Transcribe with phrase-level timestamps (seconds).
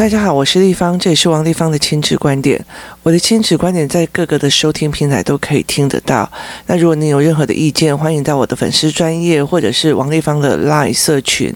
[0.00, 2.58] 大家好，我是丽芳，这里是王丽芳的亲子观点。
[3.02, 6.26] 我的亲子观点在各个的收听平台都可以听得到。
[6.64, 11.54] 那如果你有任何的意见，欢迎到我的粉丝专业或者是王丽芳的 LINE 社群，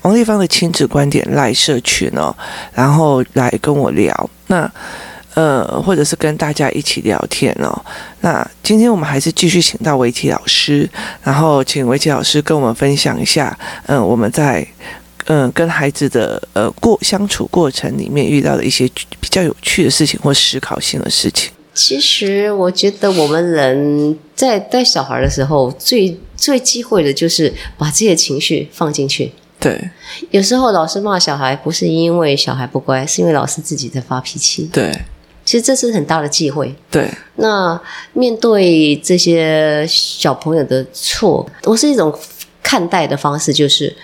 [0.00, 2.34] 王丽芳的亲子观点 LINE 社群哦，
[2.72, 4.30] 然后来跟我聊。
[4.46, 4.72] 那
[5.34, 7.78] 呃，或者是跟大家一起聊天哦。
[8.22, 10.88] 那今天我们还是继续请到围棋老师，
[11.22, 13.54] 然后请围棋老师跟我们分享一下，
[13.84, 14.66] 嗯、我们在。
[15.32, 18.86] 嗯，跟孩子的呃过相处过程里面遇到的一些
[19.18, 21.50] 比较有趣的事情或思考性的事情。
[21.72, 29.32] 其实我觉得我们人在带小孩的时候，最最忌讳的就是把自己的情绪放进去。
[29.58, 29.90] 对，
[30.32, 34.68] 有时候老师骂小孩，不是因为小孩不乖，是因为老师自己在发脾气。
[34.70, 34.92] 对，
[35.46, 36.74] 其实这是很大的忌讳。
[36.90, 37.80] 对，那
[38.12, 42.14] 面对这些小朋友的错，我是一种
[42.62, 43.96] 看待的方式，就是。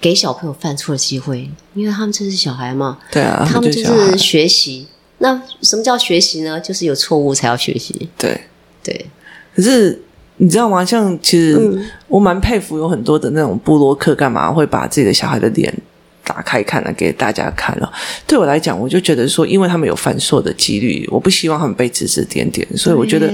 [0.00, 2.98] 给小朋友犯错的机会，因为他们就是小孩嘛。
[3.10, 4.86] 对啊，他们就是学习。
[5.18, 6.58] 那什么叫学习呢？
[6.58, 8.08] 就是有错误才要学习。
[8.16, 8.40] 对
[8.82, 9.06] 对。
[9.54, 10.00] 可是
[10.38, 10.82] 你知道吗？
[10.82, 15.70] 像其实我蛮佩服有很多的那种布洛克，干嘛会把自己的小孩的脸
[16.24, 17.92] 打开看了给大家看了？
[18.26, 23.30] 对我来讲，我就觉得说，因为他们有犯错的几率，我不希望他们被指指点点，所以我觉得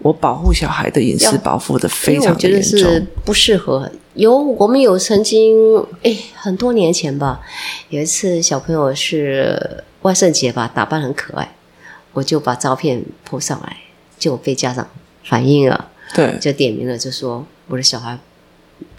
[0.00, 2.72] 我保护小孩的隐私保护的非常的严重。
[2.72, 3.88] 我觉得是不适合。
[4.18, 7.40] 有我们有曾经哎，很多年前吧，
[7.88, 11.54] 有一次小朋友是万圣节吧，打扮很可爱，
[12.12, 13.76] 我就把照片 po 上来，
[14.18, 14.88] 就被家长
[15.22, 18.18] 反映了，对，就点名了，就说我的小孩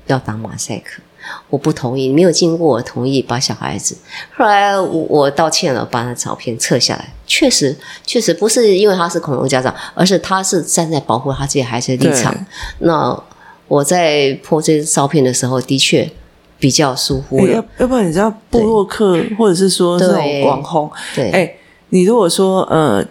[0.07, 1.01] 要打马赛克，
[1.49, 3.97] 我不同意，没有经过我同意把小孩子，
[4.37, 12.33] 后来我我道歉了，把那照片撤下来，确实确实不是因为他是恐龙家长，而是他是站在保护他自己孩子的立场，
[12.77, 13.21] 那。
[13.69, 16.09] 我在 po 这照片的时候，的确
[16.59, 17.53] 比较疏忽了。
[17.53, 21.55] 要要不然你知道布洛克或者是说这种网红，对，哎，
[21.89, 23.01] 你如果说呃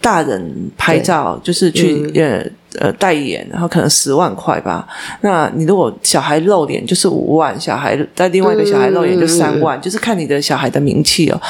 [0.00, 2.50] 大人拍照就是去呃。
[2.80, 4.86] 嗯呃，代言，然后可能十万块吧。
[5.20, 11.40] 那你如果小孩露脸就是五万，小孩在另外一个小孩露脸就三万，嗯，就是看你的小孩的名气哦。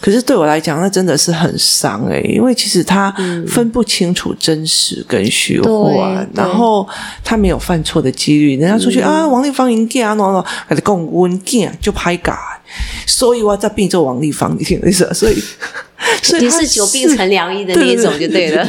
[0.00, 3.12] 可是对我来讲，那真的是很伤诶，因为其实他
[3.48, 6.88] 分不清楚真实跟虚幻，嗯，然后
[7.24, 8.56] 他没有犯错的几率。
[8.56, 12.38] 人家出去，嗯，啊，王丽芳赢家喏喏，还是讲温家就拍假，
[13.06, 15.08] 所以我在病中王丽芳，你听意思？
[15.14, 15.36] 所以。
[16.22, 18.64] 所以你是久病成良医的那一种就对了，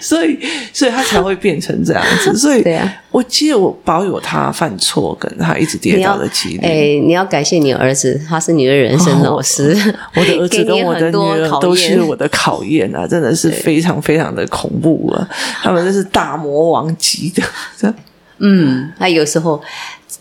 [0.00, 0.38] 所以
[0.70, 2.36] 所以他才会变成这样子。
[2.36, 6.60] 所以，对啊，我记得我保有他犯错跟他一直跌倒的几率。
[6.62, 9.72] 哎，你要感谢你儿子，他是你的人生老师。
[9.72, 15.26] 哦、我的儿子跟我的女儿都是我的考验啊，真的是非常非常的恐怖啊！
[15.62, 17.94] 他们真是大魔王级的。
[18.38, 19.60] 嗯，他有时候，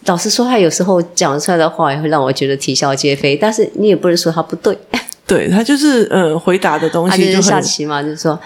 [0.06, 3.36] 老实说，他有时候讲出来的话也会让我觉得啼笑皆非。
[3.36, 4.78] 但是你也不能说他不对。
[5.28, 8.38] 对，他就是呃，回答的东西就，就是下棋嘛，就是说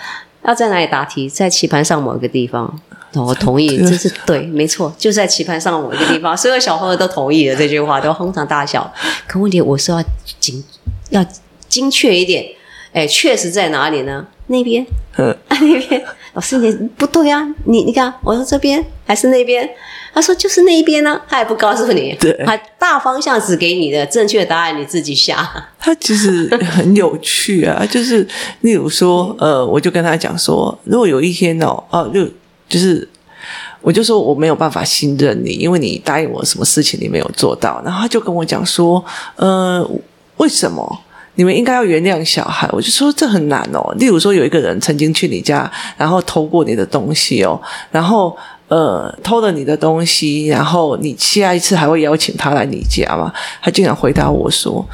[0.43, 2.79] 要在哪里答题，在棋盘上某一个地方。
[3.13, 6.35] 我同意，这是对，没错，就在棋盘上某一个地方。
[6.35, 8.93] 所有小朋友都同意了这句话，都哄堂大笑。
[9.25, 10.05] 可问题我说要
[10.41, 10.61] 精
[11.11, 11.25] 要
[11.69, 12.45] 精确一点，
[12.91, 14.27] 哎，确实在哪里呢？
[14.47, 14.85] 那边，
[15.17, 16.05] 嗯，啊、 那边。
[16.35, 17.47] 老师，你不对啊！
[17.63, 19.67] 你你看，我说这边还是那边？
[20.13, 25.49] 他说就是那一边呢、啊，他也不告诉你，对，他大方向指给你的正确的答案，你自己下。
[25.79, 28.27] 他其实很有趣啊， 就是
[28.61, 32.25] 例如说，呃，我就跟他讲说，如果有一天哦，哦、呃，就
[32.67, 33.07] 就是，
[33.79, 39.03] 我就说我没有办法信任你，因为你答应我什么事情你没有做到，然后他就跟我讲说，
[39.37, 39.89] 呃，
[40.35, 40.99] 为什么？
[41.35, 43.93] 你们应该要原谅小孩，我就说这很难哦。
[43.97, 48.35] 例如说，有一个人曾经去你家，然后偷过你的东西哦，然后
[48.69, 53.33] 呃偷了你的东西，然后你下一次还会邀请他来你家吗？
[53.61, 54.85] 他竟然回答我说：“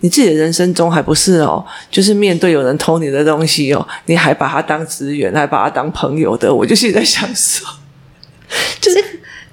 [0.00, 7.66] 你自己的人生中还不是哦，就是面对有人偷你的东西哦，你还把他当职员，还把他当朋友的。”我就是在想说，
[8.80, 9.02] 就是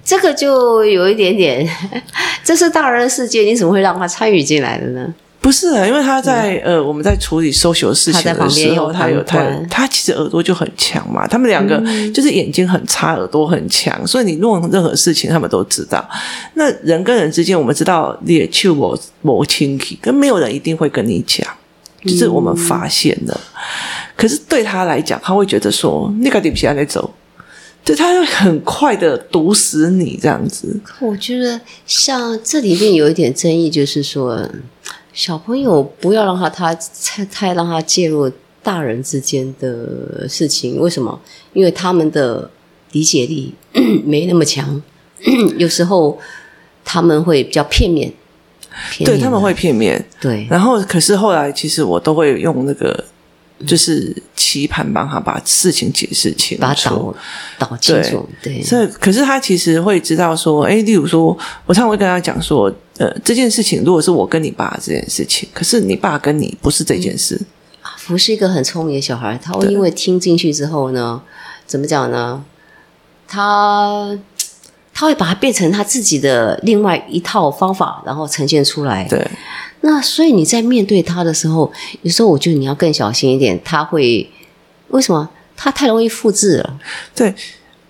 [0.04, 1.70] 这个就有一点点，
[2.44, 5.14] 这是大人的世界，你怎么会让他参与进来的呢？
[5.42, 11.26] 不是啊，因为他在、嗯、呃，我们在处理 social 事情的时候，他，他有他他其实耳朵就很强嘛。
[11.26, 11.82] 他们两个
[12.14, 16.08] 就是眼睛很差，耳朵很强，嗯、所以你弄任何事情，他们都知道。
[16.54, 21.48] 那人跟人之间，我们知道也去我我亲戚，跟没有人一定会跟你讲，
[22.06, 23.34] 就是我们发现了。
[23.34, 23.60] 嗯、
[24.16, 27.12] 可是对他来讲，他会觉得说，那个地皮还在走，
[27.84, 30.80] 对他会很快的毒死你这样子。
[31.00, 34.48] 我觉得像这里面有一点争议，就是说。
[35.14, 36.74] 小朋友不要让他他
[37.04, 38.32] 太太让他介入
[38.64, 41.20] 大人之间的事情，为什么？
[41.54, 42.50] 因为他们的
[42.92, 43.54] 理解力
[44.06, 44.82] 没那么强，
[45.58, 46.18] 有时候
[46.84, 48.12] 他们会比较片面。
[49.04, 50.04] 对他们会片面。
[50.20, 53.06] 对，然后可是后来其实我都会用那个。
[53.68, 57.14] 就是棋盘帮他把事情解释清楚，
[57.60, 58.28] 导导清楚。
[58.42, 61.38] 对，对，所以可是他其实会知道说，哎，例如说，
[61.68, 67.42] 我常常会跟他讲说，呃，这件事情如果是我跟你爸这件事情，可是你爸跟你不是这件事。
[67.82, 71.20] 阿福是一个很聪明的小孩，他会因为听进去之后呢，
[71.66, 72.46] 怎么讲呢？
[73.28, 74.16] 他
[74.94, 79.08] 他会把它变成他自己的另外一套方法，然后呈现出来。
[79.10, 79.28] 对。
[79.80, 81.74] 那所以你在面对他的时候，
[82.04, 83.60] 有时候我觉得你要更小心一点。
[83.64, 84.30] 他会
[84.90, 85.28] 为什么？
[85.58, 86.80] 他太容易复制了。
[87.16, 87.34] 对。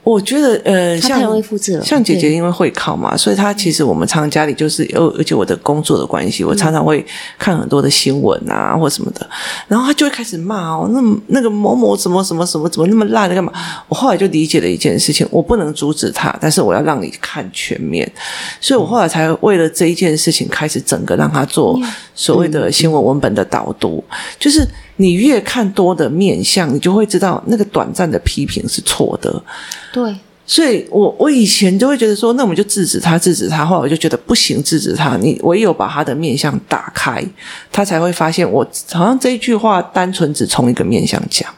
[0.03, 1.85] 我觉得呃，像太容易复制了。
[1.85, 7.05] 像姐姐因为会考嘛，所以她其实我们常常家里就是，而且我的工作的关系，我常常会
[7.37, 9.29] 看很多的新闻啊或什么的，
[9.67, 13.53] 然后她就会开始骂哦，那那个某某什么什么什么怎么那么烂的干嘛？
[13.87, 18.11] 我后来就理解了一件事情，我不能阻止她，但是我要让你看全面，
[18.59, 21.79] 所以我后来才为了这一件事情开始整个让她做
[22.15, 24.03] 所谓的新闻文本的导读，
[24.39, 24.67] 就是。
[25.01, 29.43] 你越看多的面相，你就会知道那个短暂的批评是错的。
[29.91, 30.15] 对，
[30.45, 33.65] 所以我我以前就会觉得说，那我们就制止他，制止他。
[33.65, 37.25] 后来我就觉得不行，制止他，你唯有把他的面相打开，
[37.71, 41.49] 他才会发现我好像这一句话单纯只从一个面相讲。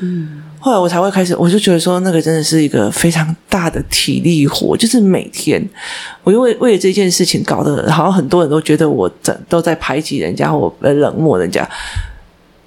[0.00, 5.62] 嗯，后来我才会开始，我就觉得说，那个真的是一个非常大的体力活，就是每天，
[6.24, 11.68] 我因为为了这件事情搞得，好像很多人都觉得我整都在排挤人家，或冷漠人家。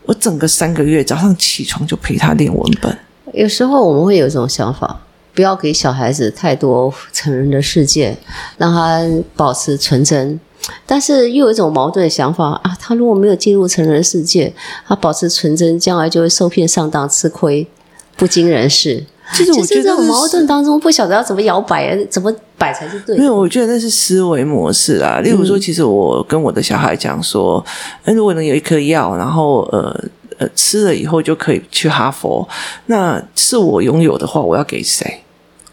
[0.06, 2.98] 我整个三个月早上起床就陪他练文本。
[3.34, 5.02] 有时候我们会有一种想法，
[5.34, 8.16] 不要给小孩子太多成人的世界，
[8.58, 9.02] 让他
[9.36, 10.40] 保持纯真。
[10.86, 14.54] 但是又有一种矛盾的想法啊，他如果没有进入成人世界，
[14.88, 17.68] 他保持纯真，将来就会受骗上当吃亏，
[18.16, 19.06] 不经人事。
[19.34, 23.22] 其实我觉得这种矛盾当中，不晓得要怎么摇摆，怎么摆才是对的。
[23.22, 25.20] 没有，我觉得那是思维模式啦。
[25.24, 27.64] 例如说，其实我跟我的小孩讲说，
[28.06, 30.04] 如果能有一颗药，然后呃
[30.38, 32.48] 呃吃了以后就可以去哈佛，
[32.86, 35.22] 那是我拥有的话，我要给谁？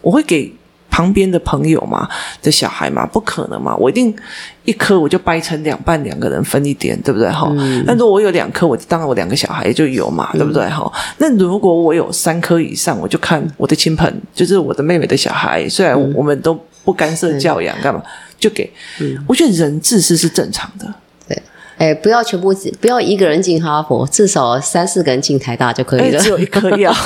[0.01, 0.53] 我会给。
[0.93, 2.07] 旁边的朋友嘛，
[2.43, 3.75] 的小孩嘛，不可能嘛！
[3.77, 4.15] 我一定
[4.63, 7.27] 一颗我就掰成两半，两个人分一点，对不对？
[7.31, 10.69] 哈、嗯，那如果我有两颗，我当然我两个小孩就有嘛，对不对？
[10.69, 16.53] 哈、嗯，那如果我有三颗以上，我就看我的亲朋，就是我的妹妹的小孩，虽然我们都
[16.85, 17.99] 不干涉教养，干嘛
[18.37, 19.17] 就给、嗯。
[19.27, 20.93] 我觉得人自私是正常的。
[21.27, 21.41] 对，
[21.79, 26.21] 哎，不要全部，不要一个人进哈佛，至少三四个人进台大就可以了。
[26.21, 26.93] 只有一颗药。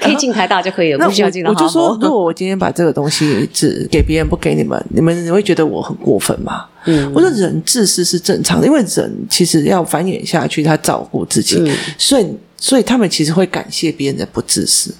[0.00, 1.44] 可以进台大就可以了，不需要进。
[1.44, 6.64] 我就说，如果我今天把这个东西只给别人，不给你们， 你们你会觉得我很过分吗？
[6.86, 12.26] 嗯，我说人自私是正常的，因为人其实要繁衍下去，他照顾自己，嗯、所以
[12.56, 14.94] 所以他们其实会感谢别人的不自私。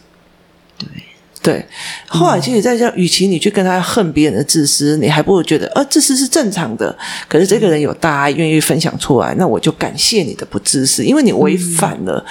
[1.42, 1.64] 对。
[2.06, 6.94] 后来其实在这，与其你去跟他恨别人的自私，你还不如觉得，呃，自私是正常的。
[7.28, 12.22] 可是这个人有大爱，愿意分享出来，那我就感谢你的不自私，因为你违反了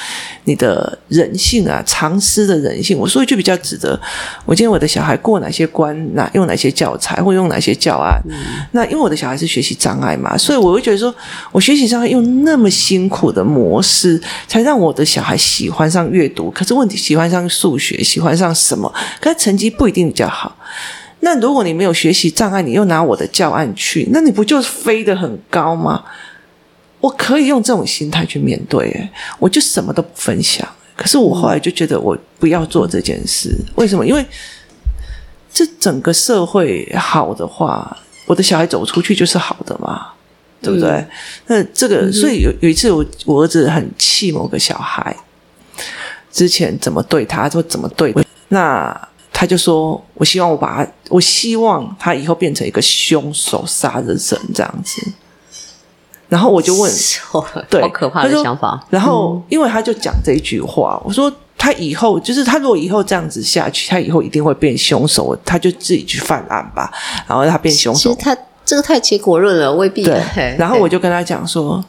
[0.43, 2.97] 你的人性啊，常识的人性。
[2.97, 3.99] 我说一句比较值得，
[4.45, 8.21] 我今天我的小孩过哪些关，哪用哪些教材，或用哪些教案，
[8.73, 11.13] 那因为我的小孩是学习障碍嘛，所以我会觉得说，
[11.51, 16.51] 我学习障碍用那么辛苦的模式，才让我的小孩喜欢上阅读。
[16.51, 18.93] 可是问题，喜欢上数学，喜欢上什么？
[19.19, 20.57] 可是成绩不一定比较好。
[21.21, 26.03] 那如果你没有学习障碍，你又拿我的教案去，那你不就飞得很高吗？
[27.01, 30.67] 我可以用这种心态去面对，诶，我就什么都不分享。
[30.95, 33.53] 可是我后来就觉得，我不要做这件事。
[33.75, 34.05] 为什么？
[34.05, 34.25] 因为
[35.53, 40.07] 这整个社会好的话，我的小孩走出去就是好的嘛，
[40.61, 40.89] 对不对？
[40.89, 41.07] 嗯、
[41.47, 45.15] 那这个，所以有有一次我，我我儿子很气某个小孩。
[46.31, 48.13] 之前怎么对他，说怎么对。
[48.49, 55.01] 那他就说：“我希望我把他，我希望他以后变成一个凶手，杀人神这样子。”
[56.27, 56.91] 然后我就问
[57.69, 66.91] ：“对，好可怕的想法。”然后因为他就讲这一句话，我说：“他以后就是他，如果以后这样子下去，他以后一定会变凶手，他就自己去犯案吧。”
[67.27, 70.03] 然后他变凶手，其实他这个太结果论了，未必。
[70.03, 70.21] 对。
[70.57, 71.83] 然后我就跟他讲说：“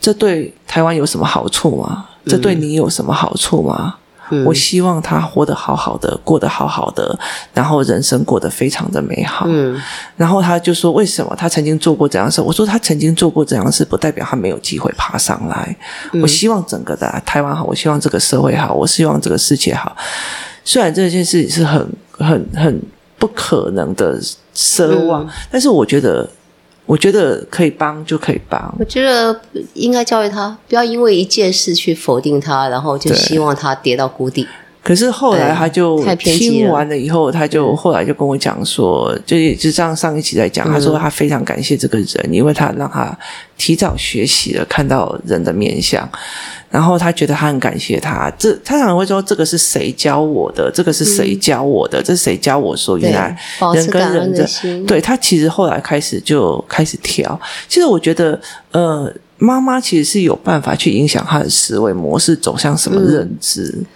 [0.00, 3.94] 这对台湾有什么好处吗？”这对你有什么好处吗？
[3.94, 4.09] 嗯，
[4.46, 7.18] 我希望他活得好好的，过得好好的，
[7.52, 9.46] 然后人生过得非常的美好。
[9.48, 9.80] 嗯，
[10.16, 15.76] 然后他就说：“为什么他曾经做过这样的事？”我说：“他曾经做过这样的事，不代表他没有机会爬上来。
[16.12, 19.96] 嗯，我希望整个的台湾好，我希望这个社会好，我希望这个世界好。
[20.64, 22.82] 虽然这件事情是很、很、很
[23.18, 24.20] 不可能的
[24.54, 26.28] 奢望，嗯，但是我觉得。”
[26.90, 28.74] 我觉得可以帮就可以帮。
[28.76, 29.40] 我觉得
[29.74, 34.44] 应该教育他，不要因为一件事去否定他，然后就希望他跌到谷底。
[34.82, 43.16] 可是后来他就听完了以后，他就嗯、后来就跟我讲说，就也就这样上一期在讲，他说他非常感谢这个人，嗯、因为他让他
[43.58, 46.08] 提早学习了看到人的面相，
[46.70, 48.32] 然后他觉得他很感谢他。
[48.38, 50.70] 这他常常会说，这个是谁教我的？
[50.72, 52.00] 这个是谁教我的？
[52.00, 53.36] 嗯、这是谁教我说原来
[53.74, 57.38] 人跟人的，的对他其实后来开始就开始调。
[57.68, 58.40] 其实我觉得，
[58.72, 59.12] 呃。
[59.42, 63.74] 妈妈其实是有办法去影响他的思维模式走向什么认知。
[63.74, 63.86] 嗯、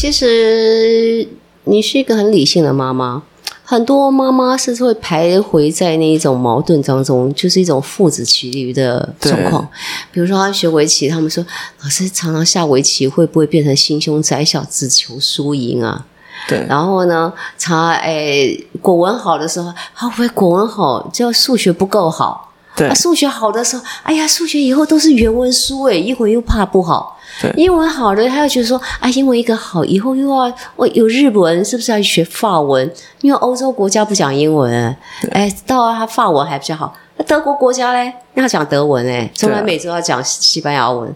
[0.00, 1.26] 其实
[1.64, 3.20] 你是一个很理性的妈妈，
[3.64, 9.68] 很多妈妈是会徘徊在那一种矛盾当中，就是一种父子骑驴的状况。
[10.12, 11.44] 比如说，他学围棋，他们说
[11.82, 16.06] 老师常常下围棋，会不会变成心胸窄小，只求输赢啊？
[16.46, 16.64] 对。
[16.68, 22.52] 然后呢，常哎国文好的时候，会不会国文好，就数学不够好？
[22.76, 27.17] 对啊，数学好的时候，哎呀，数学以后都是原文书诶，一会又怕不好。
[27.40, 32.90] 对，英文好的，他又觉得说，啊，英文一个好，以后又要我有日文，是不是要学法文？
[33.20, 34.96] 因为欧洲国家不讲英文，
[35.30, 36.94] 哎，到他法文还比较好。
[37.16, 41.12] 那德国国家嘞，要讲德文诶，中南美洲要讲西班牙文。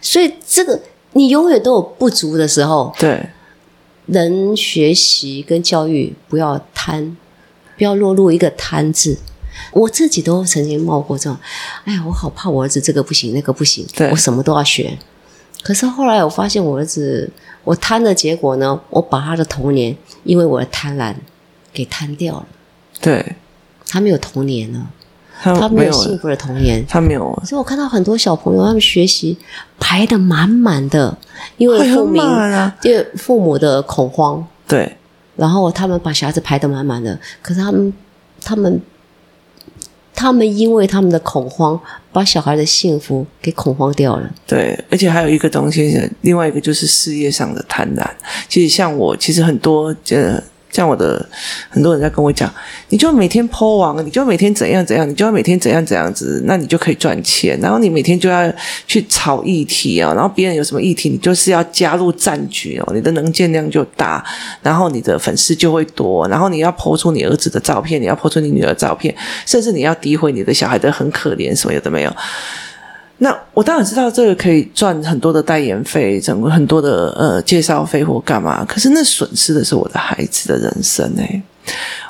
[0.00, 0.80] 所以这个
[1.12, 2.94] 你永远都有不足的时候。
[2.98, 3.28] 对，
[4.06, 7.16] 人学习跟教育不要贪，
[7.76, 9.18] 不要落入一个贪字。
[9.72, 11.36] 我自己都曾经冒过这种，
[11.84, 14.96] 哎呀，我好怕我儿子这个不行，那个不行，我什么都要学。
[15.66, 17.28] 可是后来我发现，我儿子
[17.64, 21.12] 我贪的结果呢，我把他的童年因为我的贪婪
[21.72, 22.46] 给贪掉了。
[23.00, 23.34] 对，
[23.88, 24.86] 他没有童年了，
[25.42, 27.42] 他没有，他没有幸福的童年，他没有。
[27.44, 29.36] 所以我看到很多小朋友，他们学习
[29.80, 31.18] 排得满满的，
[31.56, 32.14] 因为父母
[32.84, 34.96] 因为父母的恐慌，对，
[35.34, 37.92] 然后他们把小孩子排得满满的，可是他们
[38.40, 38.80] 他们。
[40.16, 41.78] 他们因为他们的恐慌，
[42.10, 44.28] 把小孩的幸福给恐慌掉了。
[44.46, 48.04] 对，而且还有一个东西，另外一个就是事业上的贪婪。
[48.48, 50.42] 其实像我，其实很多呃。
[50.76, 51.26] 像我的
[51.70, 52.52] 很多人在跟我讲，
[52.90, 57.58] 你就每天抛网，你就每天怎样怎样，你就要每天怎样怎样子，那你就可以赚钱。
[57.62, 58.52] 然后你每天就要
[58.86, 64.22] 去炒议题啊，然后别人有什么议题，你就是要加入战局哦，你的能见量就大，
[64.60, 69.14] 然后你的粉丝就会多，然后你要抛出你儿子的照片，你要抛出你女儿的照片，
[69.46, 72.14] 甚至你要诋毁你的小孩的很可怜，什么有的没有。
[73.18, 81.42] 那我当然知道这个可以赚很多的代言费，整个很多的呃介绍费或干嘛，可是那损失的是我的孩子的人生诶。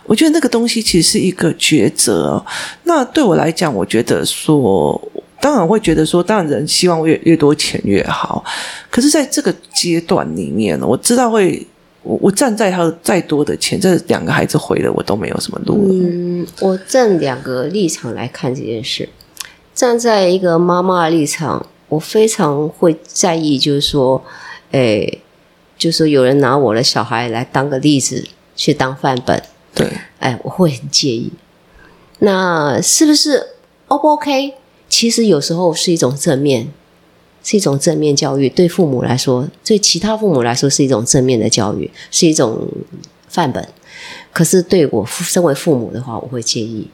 [0.04, 2.44] 我觉得那个东西其实是一个抉择。
[2.84, 5.00] 那对我来讲，我觉得说，
[5.40, 8.44] 当然会觉得说，当然人希望越越多钱越好。
[8.90, 11.64] 可是在这个阶段里面，我知道会
[12.02, 15.88] 我我站在他再多的钱，这两个孩子毁了，我都没有什么路。
[15.90, 19.08] 嗯，我站两个立场来看这件事。
[19.76, 24.24] 站在一个妈妈的立场，我非常会在意，就是说，
[24.70, 25.20] 诶，
[25.76, 29.42] 就是说有人拿我的小孩来当个例子，去当范本，
[29.74, 29.86] 对，
[30.18, 31.30] 哎，我会很介意。
[32.20, 33.48] 那是不是
[33.88, 34.54] O 不 OK？
[34.88, 36.72] 其实有时候是一种正面，
[37.44, 42.66] 是一种正面教育，对父母来说，对其他父母来说是一种正面的教育，是一种
[43.28, 43.68] 范本。
[44.32, 46.88] 可是对我身为父母的话，我会介意。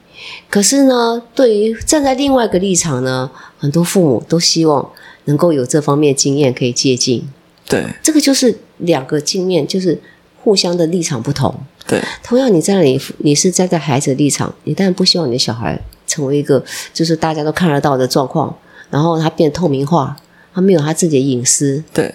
[0.49, 4.91] 可是呢，对于站在另外一个立场呢，很多父母都希望
[5.25, 7.21] 能够有这方面经验可以借鉴。
[7.67, 9.99] 对，这个就是两个镜面，就是
[10.41, 11.53] 互相的立场不同。
[11.87, 16.63] 对，同样你在那里，你是站在孩子的立场，你当然不希望你的小孩成为一个
[16.93, 18.55] 就是大家都看得到的状况，
[18.89, 20.15] 然后他变透明化，
[20.53, 21.83] 他没有他自己的隐私。
[21.93, 22.13] 对。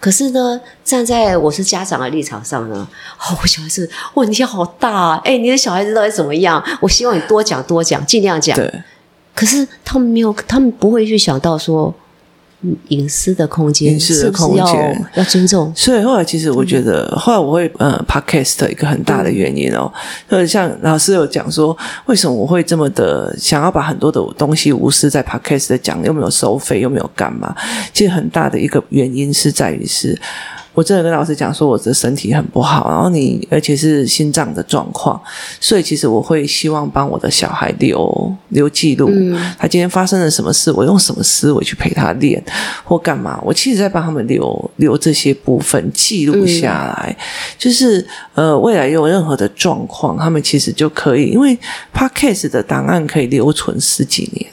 [0.00, 2.88] 可是呢，站在我是家长的立场上呢，
[3.18, 5.20] 哦，我小孩子问题好大啊！
[5.24, 6.64] 哎，你的小孩子到底怎么样？
[6.80, 8.56] 我希望你多讲多讲，尽量讲。
[8.56, 8.82] 对。
[9.34, 11.94] 可是他们没有，他们不会去想到说。
[12.88, 14.64] 隐私的空间，隐私的空间
[15.14, 15.72] 要，要尊重。
[15.74, 19.90] 所以后来，其实我觉得，后来我会呃，podcast 一个很大的原因哦，
[20.28, 21.76] 就是像老师有讲说，
[22.06, 27.54] 为什么我会这么的想要把很多的东西无私在 podcast 讲，又没有收费，又没有干嘛？
[27.94, 30.18] 其实很大的一个原因是在于是。
[30.72, 35.20] 我真的跟老师讲说，我的身体很不好，然后你而且是心脏的状况，
[35.60, 42.42] 所以其实我会希望帮我的小孩留留记录，嗯、他今天发生了什么事，我用什么思维去陪他练
[42.84, 47.24] 或干嘛，我其实在帮他们留留这些部分记录下来，嗯、
[47.58, 51.58] 就是呃未来有任何的状况，他们其实就可以，因为
[51.92, 54.46] Podcast 的档案可以留存十几年。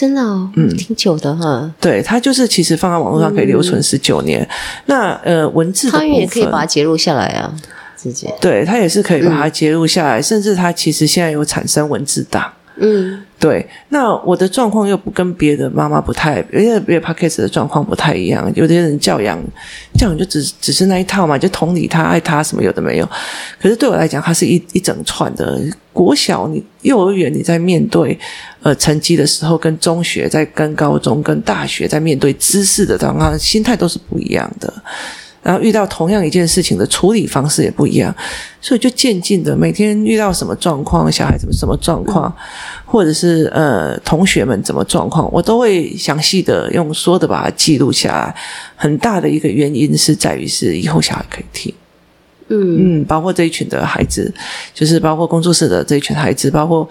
[0.00, 1.70] 真的哦，嗯，挺久的哈。
[1.78, 4.40] 对，它就是其实放在网络上可以留存十九年。
[4.40, 4.48] 嗯、
[4.86, 7.54] 那呃，文字它也可以把它截录下来啊，
[8.02, 8.34] 直接。
[8.40, 12.50] 对，它也是可以把它截录下来，嗯、甚至它其实现在有产生文字档。
[12.82, 13.68] 嗯，对。
[13.90, 18.50] 那我的状况又不跟别的妈妈不太，因为别的 Podcast 的状况不太一样。
[18.56, 19.38] 有的人教养
[19.94, 23.06] 教养就只只是那一套嘛，就同理他爱他什么有的没有。
[23.60, 25.60] 可是对我来讲，它是一一整串的。
[25.92, 28.16] 国小你幼儿园你在面对
[28.62, 34.72] 呃成绩的时候，跟中学在跟高中跟大学在面对知识的状况，心态都是不一样的。
[35.42, 38.14] 然后遇到同样一件事情的处理方式也不一样，
[38.60, 42.30] 所以就渐进的每天遇到什么状况，小孩子什么状况，
[42.84, 48.34] 或者是呃同学们怎么状况，我都会详细的用说的把它记录下来。
[48.76, 51.74] 很大的一个原因是在于是以后小孩可以听，
[52.48, 53.00] 嗯。
[53.00, 54.32] 嗯，包括这一群的孩子，
[54.74, 56.88] 就是包括工作室的这一群孩子，包括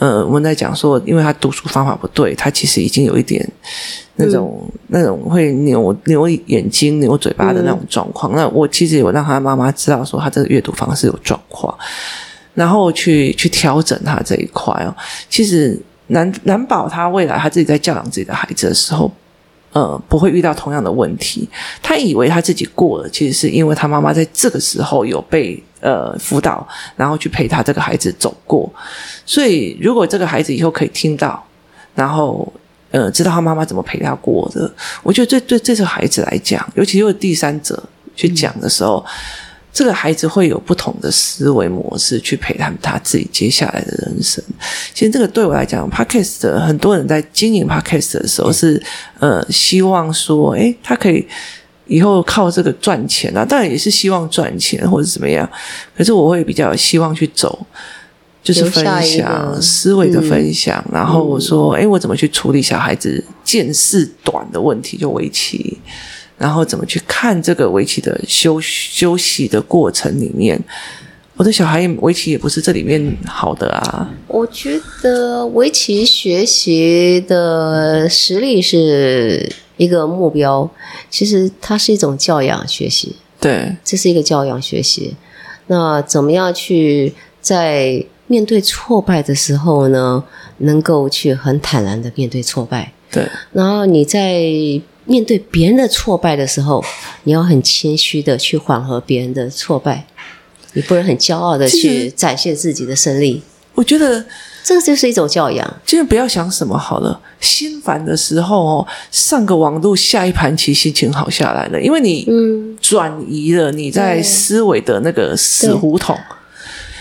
[0.00, 3.48] 呃我们在讲说，因为他读书方法不对，他其实已经有一点。
[4.16, 11.74] 那种、嗯、那种会扭扭眼睛、扭嘴巴的那种状况，嗯、那我其实有让他妈妈知道说他这个阅读方式有状况，
[12.52, 14.94] 然后去去调整他这一块哦。
[15.30, 19.10] 其实难难保他未来他自己在教养自己的孩子的时候，
[19.72, 21.48] 呃，不会遇到同样的问题。
[21.82, 28.72] 他以为他自己过了，其实是因为他妈妈在这个时候有被呃辅导，然后去陪他这个孩子走过。
[29.26, 31.44] 所以如果这个孩子以后可以听到，
[31.94, 32.52] 然后。
[32.92, 34.68] 呃，知道他妈妈怎么陪他过的，
[35.04, 37.80] 我觉得对对这个孩子来讲，尤其是第三者
[38.16, 39.10] 去讲的时候，嗯、
[39.72, 44.42] 这个孩子会有不同的思维模式去陪他们他自己接下来的人生。
[44.92, 48.82] 其实这个对我来讲，Podcast 的很多人在经营 Podcast 的时候是
[49.20, 51.24] 呃希望说，诶，他可以
[51.90, 55.46] 以后靠这个赚钱啊，当然也是希望赚钱或者怎么样。
[55.94, 57.66] 可是我会比较希望去走。
[58.42, 64.96] 就是分享思维的分享，嗯、然后我说：“哎、嗯，我怎么去处理小孩子见识短的问题？
[64.96, 65.78] 就围棋，
[66.38, 70.58] 然后怎么去看这个围棋的休休息的过程里面？
[71.36, 74.10] 我的小孩围棋也不是这里面好的啊。
[74.26, 80.68] 我觉得围棋学习的实力是一个目标，
[81.08, 83.16] 其实它是一种教养学习。
[83.40, 85.16] 对，这是一个教养学习。
[85.66, 88.04] 那怎么样去在？
[88.30, 90.22] 面对挫败的时候呢，
[90.58, 92.92] 能够去很坦然的面对挫败。
[93.10, 93.28] 对。
[93.52, 94.40] 然后你在
[95.04, 96.80] 面对别人的挫败的时候，
[97.24, 100.06] 你要很谦虚的去缓和别人的挫败，
[100.74, 103.42] 你不能很骄傲的去展现自己的胜利。
[103.74, 104.24] 我觉得
[104.62, 105.68] 这就是一种教养。
[105.84, 116.16] 就是不要想什么好了，心烦的时候哦，上个网路下一盘棋，心情好下来了，因为你嗯转移了你在思维的那个死胡同。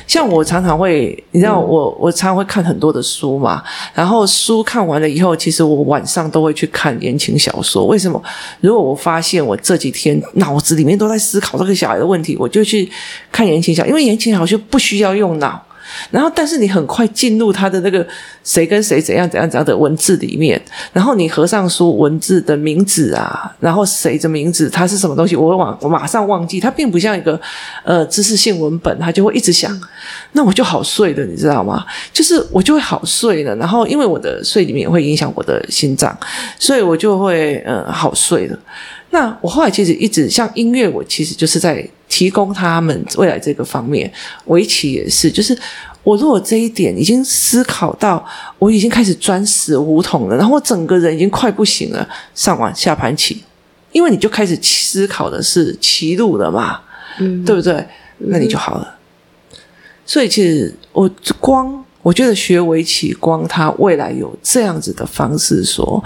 [0.07, 3.61] 像我常常会，你知道我我常常会看很多的书嘛，
[3.93, 7.85] 然后书看完了以后，其实我晚上都会去看言情小说。
[7.85, 8.19] 为什么？
[8.59, 12.91] 如果我发现我这几天脑子里面都在思考这个小孩的问题，我就去
[13.31, 15.63] 看言情小说，因为言情小说不需要用脑。
[16.11, 18.05] 然后，但是你很快进入他的那个
[18.43, 20.61] 谁跟谁怎样怎样怎样的文字里面，
[20.93, 26.59] 然后你合上书文字的名字啊，然后谁的名字，它是什么东西，我会忘，我马上忘记。
[26.59, 27.39] 它并不像一个
[27.83, 29.79] 呃知识性文本，它就会一直想，
[30.33, 31.85] 那我就好睡的，你知道吗？
[32.11, 33.55] 就是我就会好睡的。
[33.55, 36.17] 然后因为我的睡里面也会影响我的心脏，
[36.57, 38.57] 所以我就会呃好睡的。
[39.11, 44.11] 那我后来其实一直像音乐，我其实就是在提供他们未来这个方面，
[44.45, 45.57] 围棋也是，就是
[46.03, 48.25] 我如果这一点已经思考到，
[48.57, 53.43] 我已经开始钻死胡同了，然后我整个人已经快不行了，上完下盘棋，
[53.91, 56.81] 因为你就开始思考的是棋路了嘛，
[57.19, 57.85] 嗯，对不对？
[58.19, 58.95] 那你就好了。
[60.05, 61.09] 所以其实我
[61.39, 66.03] 光我觉得学围棋，光他未来有这样子的方式说。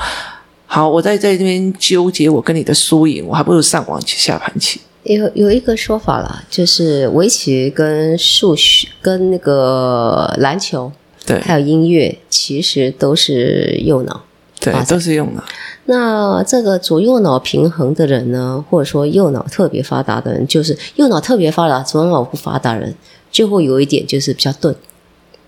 [0.65, 4.81] 好，我在在这边纠结我跟你的输赢，我还不如上网去下盘棋。
[5.03, 10.91] 有有一个说法啦，就是围棋跟数学、跟那个篮球，
[11.25, 14.23] 对，还有音乐，其实都是右脑，
[14.59, 15.43] 对，都是右脑。
[15.85, 22.95] 那这个左右脑平衡的人呢，或者说右脑特别发达的人，就是右脑特别发达，左脑不发达人，
[23.29, 24.73] 就会有一点就是比较钝。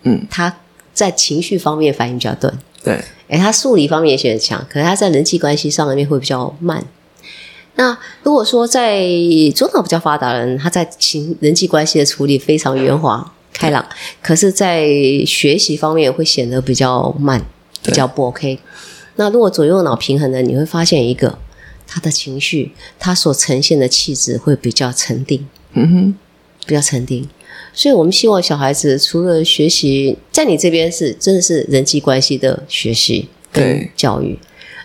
[0.04, 0.58] 嗯，他
[0.94, 2.54] 在情绪方面反应比较钝。
[2.84, 3.02] 对。
[3.30, 6.86] 诶，他数理方面也显得强，可是他在人际关系上面会比较慢。
[7.76, 9.06] 那如果说在
[9.54, 13.86] 左脑比较发达的人，他在情人际关系的处理非常圆滑开朗，
[14.22, 14.88] 可是，在
[15.26, 17.46] 学习方面会显得比较慢，
[17.84, 18.60] 比较不 OK。
[19.16, 21.38] 那如果左右脑平衡的，你会发现一个，
[21.88, 26.16] 他的情绪，他所呈现的气质会比较沉定，嗯哼，
[26.66, 27.28] 比较沉定。
[27.74, 34.38] 所以我们希望小孩子除了学习，在你这边是真的是人际关系的学习跟教育，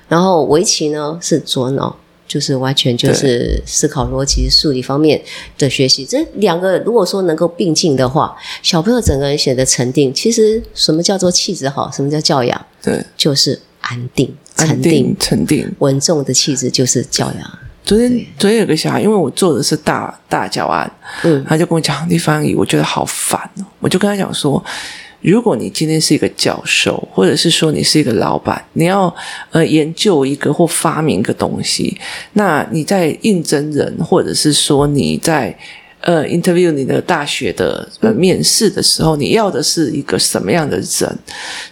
[0.09, 1.97] 然后围棋呢是左脑
[2.31, 5.21] 就是完全就是思考逻辑、数理方面
[5.59, 6.07] 的学习。
[6.07, 10.15] 这两个如果说能够并进的话，小朋友整个人显得沉定。
[10.15, 11.91] 其实什么叫做气质好？
[11.91, 12.67] 什么叫教养？
[12.81, 17.59] 对，就是安定、沉定、沉定、稳重的气质就是教养。
[17.85, 20.89] 昨天昨天有个小孩，因为我做的是大大教案，
[21.25, 23.65] 嗯，他就跟我讲地方语，我觉得好烦哦。
[23.81, 24.65] 我就跟他讲说。
[25.21, 29.15] 如果你今天是一个教授，或者是说你是一个老板，你要
[29.51, 31.99] 呃研究一个或发明一个东西，
[32.33, 35.55] 那你在应征人，或者是说你在
[36.01, 41.19] 呃 interview 你的大学的呃面试的时候，你要的是一个什么样的人？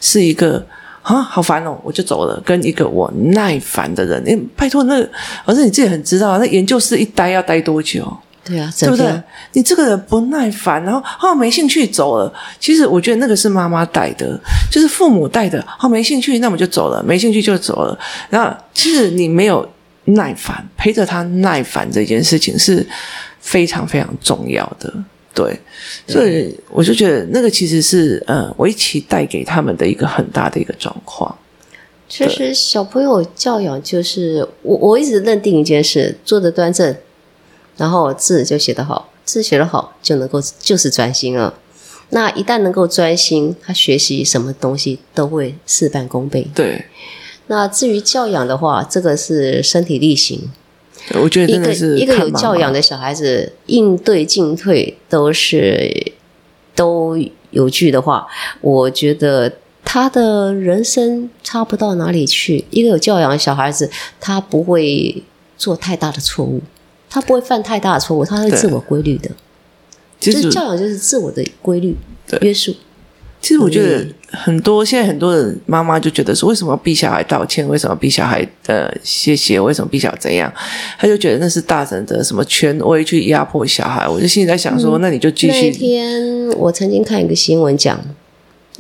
[0.01, 0.65] 是一个
[1.01, 4.23] 啊好烦哦，我就走了，跟一个我耐烦的人。
[4.25, 5.11] 诶，拜托，那个
[5.47, 8.15] 而且你自己很知道，那研究室一待要待多久？
[8.49, 9.23] 对啊，对不对？
[9.53, 12.33] 你这个人不耐烦，然后哦没兴趣走了。
[12.59, 15.63] 其实我觉得那个是妈妈带的，就是父母带的。
[15.79, 17.99] 哦没兴趣，那么就走了，没兴趣就走了。
[18.31, 19.69] 然后其实你没有
[20.07, 22.87] 耐烦，陪着他耐烦这件事情是
[23.41, 24.93] 非常非常重要的。
[25.35, 25.61] 对，
[26.07, 31.37] 所以我就觉得那个其实是呃围棋带给他们的一个很大的一个状况。
[32.09, 36.97] 其实小朋友教养就是我我一直认定一件事：坐得端正。
[37.79, 41.55] 然后字就写得好，字写得好就能够就是专心了。
[42.11, 46.47] 那一旦能够专心，他学习什么东西都会事半功倍。
[46.55, 46.85] 对。
[47.51, 50.51] 那至于教养的话，这个是身体力行。
[51.15, 56.13] 我觉得真的是一个一个有教养的小孩子，应对进退都是
[56.75, 57.17] 都
[57.51, 58.27] 有据的话，
[58.61, 59.51] 我觉得
[59.85, 62.67] 他的人生差不到哪里去。
[62.71, 65.23] 一个有教养的小孩子，他不会
[65.57, 66.61] 做太大的错误。
[67.11, 69.31] 他不会犯太大的错误，他是自我规律的。
[70.21, 71.97] 其实就是教养就是自我的规律
[72.41, 72.75] 约束。
[73.41, 77.67] 其实我觉得很多现在很多的妈妈就觉得说，为什么要逼小孩道歉？
[77.69, 79.61] 为什么逼小孩呃谢谢？
[79.61, 80.53] 为什么逼小孩怎样？
[80.99, 84.09] 他就觉得那是大人的什么权威去压迫小孩。
[84.09, 85.71] 我就心里在想说，嗯、那你就继续。
[85.71, 88.01] 那天我曾经看一个新闻讲，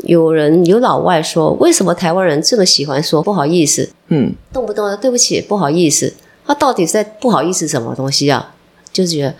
[0.02, 3.88] 有人有老外说，为什么台湾人这么喜欢说不好意思？
[4.08, 6.12] 嗯，动不动的对不起，不好意思。
[6.48, 8.54] 他到底在不好意思什么东西啊？
[8.90, 9.34] 就是觉得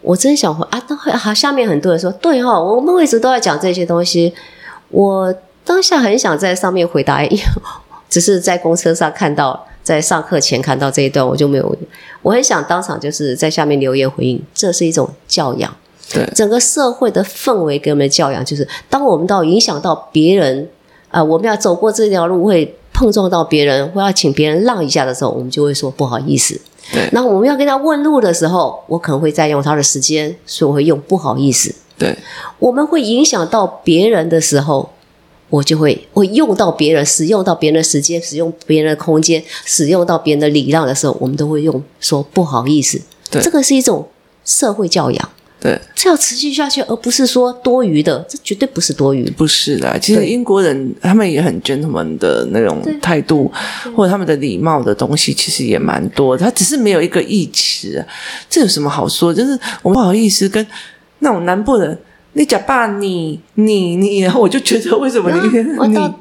[0.00, 4.32] 我真想回啊，当好下面很多人说对哈、哦，我们一直都在讲这些东西。
[4.88, 5.34] 我
[5.66, 7.44] 当下很想在上面回答，因为
[8.08, 11.76] 只是在公车上看到，在上课前看到这一段，我就没有。
[12.22, 15.70] 我很想当场就是在下面留言回应，这是一种教养。
[16.10, 20.70] 对，整个社会的氛围给我们的教养，就是当我们到影响到别人
[21.10, 22.74] 啊、呃，我们要走过这条路会。
[23.00, 26.60] 碰撞到别人或要请别人让一下的时候，我们就会说不好意思。
[26.92, 27.08] 对。
[27.12, 31.74] 那我们要跟他问路的时候，我可能会占用他的时间，所以我会用不好意思。
[31.96, 32.14] 对。
[32.58, 34.90] 我们会影响到别人的时候，
[35.48, 43.00] 我就会会用到别人，使用到别人的时间，使用别人的空间，使用到别人的礼让的时候，我们都会用说不好意思。
[43.30, 43.40] 对。
[43.40, 44.06] 这个是一种
[44.44, 45.30] 社会教养。
[45.60, 49.28] 对，这要持续下去，而不是说多余的，这绝对不是多余。
[49.32, 53.52] 不是的，其实英国人他们也很 gentleman 的那种态度，
[53.94, 56.42] 或者他们的礼貌的东西，其实也蛮多的。
[56.42, 58.02] 他只是没有一个义词，
[58.48, 59.34] 这有什么好说？
[59.34, 60.66] 就是我不好意思跟
[61.18, 61.98] 那种南部人，
[62.32, 65.38] 你假扮，你你你，然后我就觉得为什么你、
[65.76, 66.14] 啊、 你。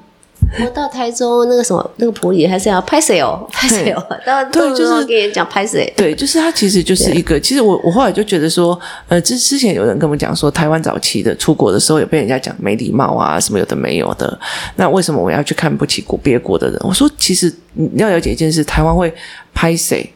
[0.58, 5.92] 我到台中那个什么那个普里还是要拍谁哦，拍谁哦，到对，就是跟人讲拍谁。
[5.96, 14.40] 对，就是他其实就是一个，其实我我后来就觉得说，呃，之之前有人跟我们讲说，台湾早期的出国的时候，有被人家讲没礼貌啊，什么有的没有的。
[14.76, 16.80] 那为什么我要去看不起国别国的人？
[16.82, 19.14] 我说，其实你要了解一件事，台湾会
[19.54, 20.12] 拍谁，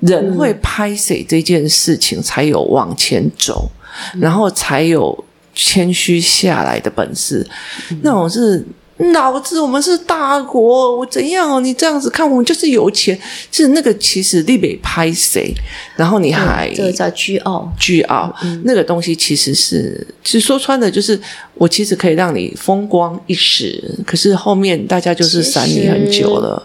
[0.00, 3.70] 人会拍谁这件事情才有往前走，
[4.14, 7.46] 嗯、然后才有谦虚下来的本事。
[7.90, 8.62] 嗯、那种是。
[9.10, 11.60] 脑子，我们是大国，我怎样哦？
[11.60, 13.18] 你这样子看，我们就是有钱，
[13.50, 15.52] 是那个其实你没拍谁，
[15.96, 21.20] 然后你还这个叫倨傲，倨傲，嗯、那个东西其实是，其实说穿的就是，
[21.54, 26.64] 我其实可以让你风光一时，可是后面大家就是闪你很久了。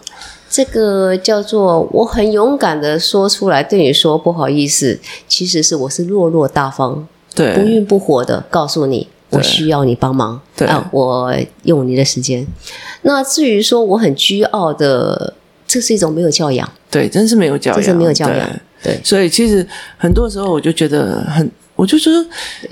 [0.50, 4.97] 这个叫做我很勇敢的说出来，对你说不好意思，
[5.28, 9.08] 其实是我是落落大方，对，不孕不火的告诉你。
[9.29, 12.45] 我需要你帮忙，对啊，我用你的时间。
[13.01, 15.33] 那至于说我很倨傲的，
[15.67, 18.93] 这是一种没有教养，对，真是没有教养，这是没有教养，对。
[18.93, 22.13] 对，所以其实很多时候我就觉得很，我就说，
[22.61, 22.69] 对，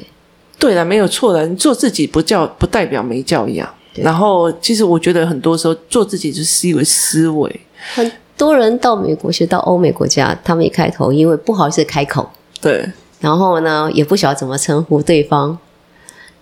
[0.59, 3.67] 对了，没有错了，你做自己不教，不代表没教养。
[3.95, 7.61] 然后，其实我觉得很多时候做自己就是一个思维。
[7.93, 12.29] 很多人到美国去，到欧美国家，他们一开头因为不好意思开口，
[12.61, 12.87] 对，
[13.19, 15.57] 然后呢，也不晓得怎么称呼对方。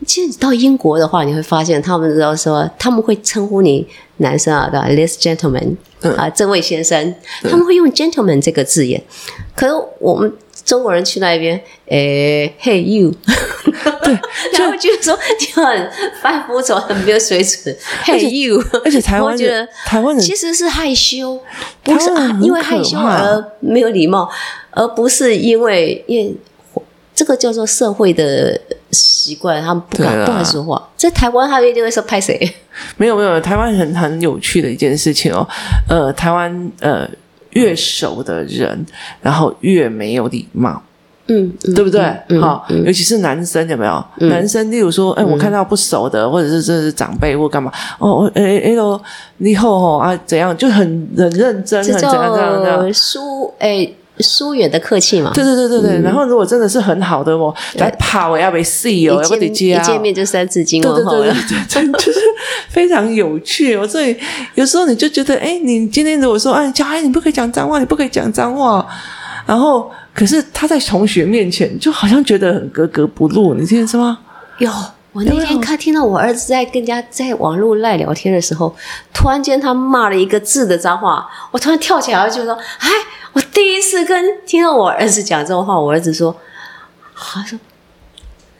[0.05, 3.87] 其实你到英国的话，你会发现他们都说他们会称呼你
[4.17, 5.75] 男生啊，对吧？This gentleman，
[6.17, 9.01] 啊，这位先生，他们会用 gentleman 这个字眼。
[9.55, 10.31] 可是我们
[10.65, 13.13] 中国人去那边，诶，Hey you，
[14.03, 14.13] 对，
[14.59, 17.75] 然后觉得说你很犯不着，很没有水准。
[18.05, 21.39] Hey you，而且台湾觉得台湾人其实是害羞，
[21.83, 24.29] 不是啊，因为害羞而没有礼貌，
[24.71, 26.35] 而不是因为因为。
[27.15, 28.59] 这个叫做社会的
[28.91, 30.89] 习惯，他们不敢不敢说话。
[30.97, 32.37] 在台湾，他们一定会说拍谁？
[32.97, 35.47] 没有没有，台湾很很有趣的一件事情哦。
[35.87, 37.07] 呃，台湾呃
[37.51, 38.85] 越熟的人，
[39.21, 40.81] 然后越没有礼貌，
[41.27, 42.01] 嗯，对不对？
[42.41, 44.03] 好、尤其是男生有没有？
[44.17, 47.71] 嗯、男生，例如说，哎，我看到不熟的，或者是这是长辈或干嘛？
[47.99, 48.99] 哦，哎哎喽，
[49.37, 50.55] 你好哦啊，怎样？
[50.57, 52.93] 就很很认真，很怎样怎样怎样？
[52.93, 53.87] 书哎。
[54.19, 56.03] 疏远的客气嘛，对对对对对、嗯。
[56.03, 59.81] 然后如果真的是很好的哦，来跑我要被 see 哦，要不得接啊。
[59.81, 62.19] 一见面就三字经对对对对，对 就是
[62.69, 63.87] 非常有趣哦。
[63.87, 64.15] 所以
[64.53, 68.85] 有时候你就觉得，哎，你今天如果说，哎，小孩你不可以讲脏话，你不可以讲脏话。
[69.47, 74.19] 然后可是他在同学面前就好像觉得很格格不入，你听是吗？
[74.59, 74.71] 有，
[75.11, 78.75] 我那天看听到我儿子在跟人家在网络赖聊天的时候，
[79.11, 82.89] 突然间他骂了一个字的脏话，我突然跳起来就说，哎。
[83.33, 86.35] 我第一次跟听到我儿子讲这种话，我儿子说
[87.15, 87.59] ：“他说，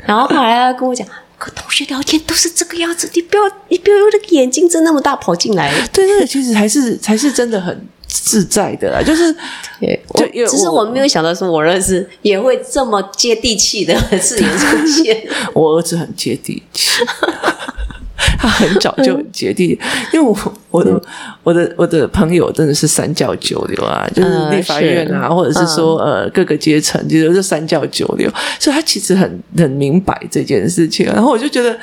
[0.05, 1.07] 然后后来他跟我讲，
[1.37, 9.35] 跟同学聊天都是这个样子，你不要，你不要用那个眼睛睁那么大跑进来。” 对，那个其实还是才是真的很自在的啦，就是
[9.79, 15.27] 对，就只是我没有想到说我儿子也会这么接地气的字眼出现。
[15.53, 16.91] 我儿子很接地气。
[18.37, 19.77] 他很早就决定，
[20.13, 20.37] 因为我
[20.69, 21.01] 我的、嗯、
[21.43, 31.05] 我的我的朋友真的是三教九流啊，就是立法院啊，或者是说、嗯、呃各个阶层，就是三教九流，所以他其实很很明白这件事情。
[31.05, 31.77] 然后我就觉得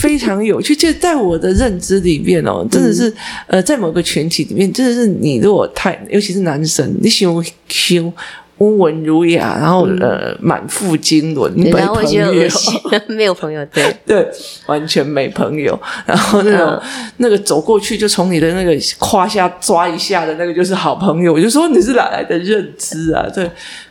[0.00, 3.14] 非常有趣，就在我的认知里面哦，真的是、嗯、
[3.48, 8.12] 呃在某个群体里面，真的是你如果太尤其是男生，你喜欢修。
[8.58, 12.32] 温文儒雅，然后、嗯、呃，满腹经纶，没朋友，
[13.08, 14.28] 没有朋友，对 对，
[14.66, 15.78] 完全没朋友。
[16.04, 21.32] 然后那种、嗯、那个走过去就从你的那个胯下抓一下的那个就是好朋友。
[21.32, 23.24] 我就说你是哪来的认知啊？
[23.34, 23.50] 对，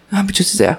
[0.09, 0.77] 那不就是这样？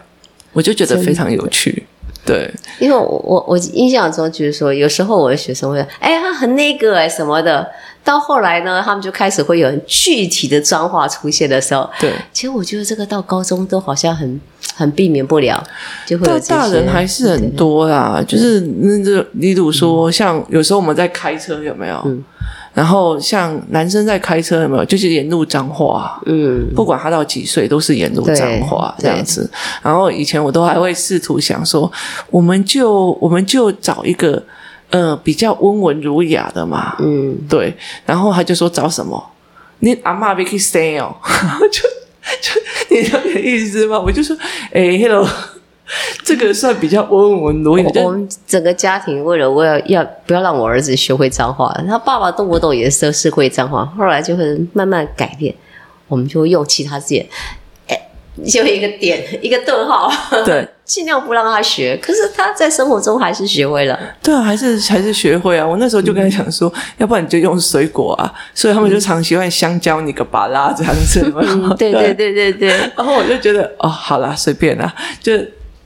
[0.53, 1.85] 我就觉得非常有趣。
[2.25, 7.67] 对，因为我我我印象中就是说，有时候我的学生会说，哎，他很那个哎什么的。
[8.09, 11.87] 到后来呢，他们就开始会有很具体的脏话出现的时候。
[12.01, 14.41] 对，其实我觉得这个到高中都好像很
[14.75, 15.63] 很避免不了，
[16.07, 16.27] 就会。
[16.49, 22.01] 大人还是很多啦，就是那这，例如说，像有时候我们在开车有没有？
[22.07, 22.25] 嗯。
[22.73, 24.85] 然后像男生在开车有没有？
[24.87, 26.19] 就是沿路脏话。
[26.25, 26.67] 嗯。
[26.75, 29.51] 不管他到几岁，都是沿路脏话这样子。
[29.83, 31.93] 然后以前我都还会试图想说，
[32.31, 34.43] 我们就我们就找一个。
[34.91, 37.75] 呃，比较温文儒雅的嘛，嗯，对。
[38.07, 39.31] 然后他就说找什么？
[39.81, 41.15] 你阿嬷别去生哦，
[41.71, 41.83] 就
[42.41, 44.01] 就你有点意思吗？
[44.01, 44.37] 我就说，
[44.73, 45.29] 哎，hello，
[46.25, 48.03] 这个算比较温文儒雅。
[48.03, 55.55] 我们整个家庭为了我要要不要让我儿子学会脏话，他爸爸动不动也是是会脏话，后来就会慢慢改变，
[56.09, 57.27] 我们就会用其他字眼。
[58.47, 60.09] 就一个点，一个顿号，
[60.45, 61.97] 对，尽量不让他学。
[62.03, 63.97] 可是他在生活中还是学会了。
[64.21, 65.65] 对啊，还是还是学会啊。
[65.65, 68.33] 我那时候就跟他讲说，嗯、要不然你就用水果啊。
[68.55, 71.21] 所以他们就常喜欢香蕉，你个巴拉这样子。
[71.37, 72.69] 嗯、对对对对对。
[72.97, 75.37] 然后我就觉得，哦，好啦，随便啦，就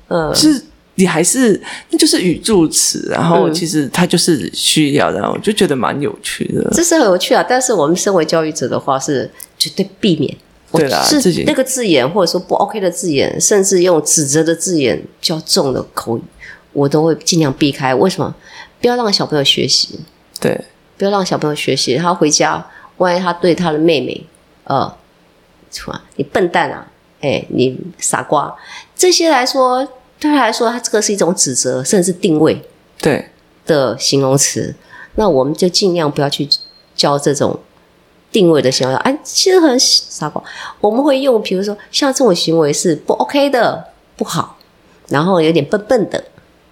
[0.08, 0.62] 嗯，是
[0.94, 1.60] 你还是
[1.90, 6.70] 那就是语助词，然后其实他就是需要，然后我就觉得蛮有趣的。
[6.70, 10.36] 这是很有趣啊，但是我们身为教育者的话，是绝对避免。
[10.72, 16.22] 对啦，是那个字眼，或者说不 OK 的字眼，甚至用指责的字眼较重的口语，
[16.72, 17.94] 我都会尽量避开。
[17.94, 18.34] 为什么？
[18.80, 20.00] 不要让小朋友学习。
[20.40, 20.58] 对，
[20.96, 21.96] 不要让小朋友学习。
[21.96, 24.26] 他回家，万一他对他的妹妹，
[24.64, 24.96] 呃，
[25.70, 26.00] 什么？
[26.16, 26.88] 你笨蛋啊！
[27.20, 28.52] 哎，你傻瓜！
[28.96, 29.86] 这些来说，
[30.18, 32.60] 对他来说，他这个是一种指责，甚至定位
[32.98, 33.28] 对
[33.66, 34.74] 的形容词。
[35.16, 36.48] 那我们就尽量不要去
[36.96, 37.60] 教这种。
[38.32, 40.42] 定位的行为，哎，其实很傻瓜。
[40.80, 44.56] 我们会用，比如说像这种行为是不 OK 的，不好，
[45.08, 46.24] 然后有点笨笨的，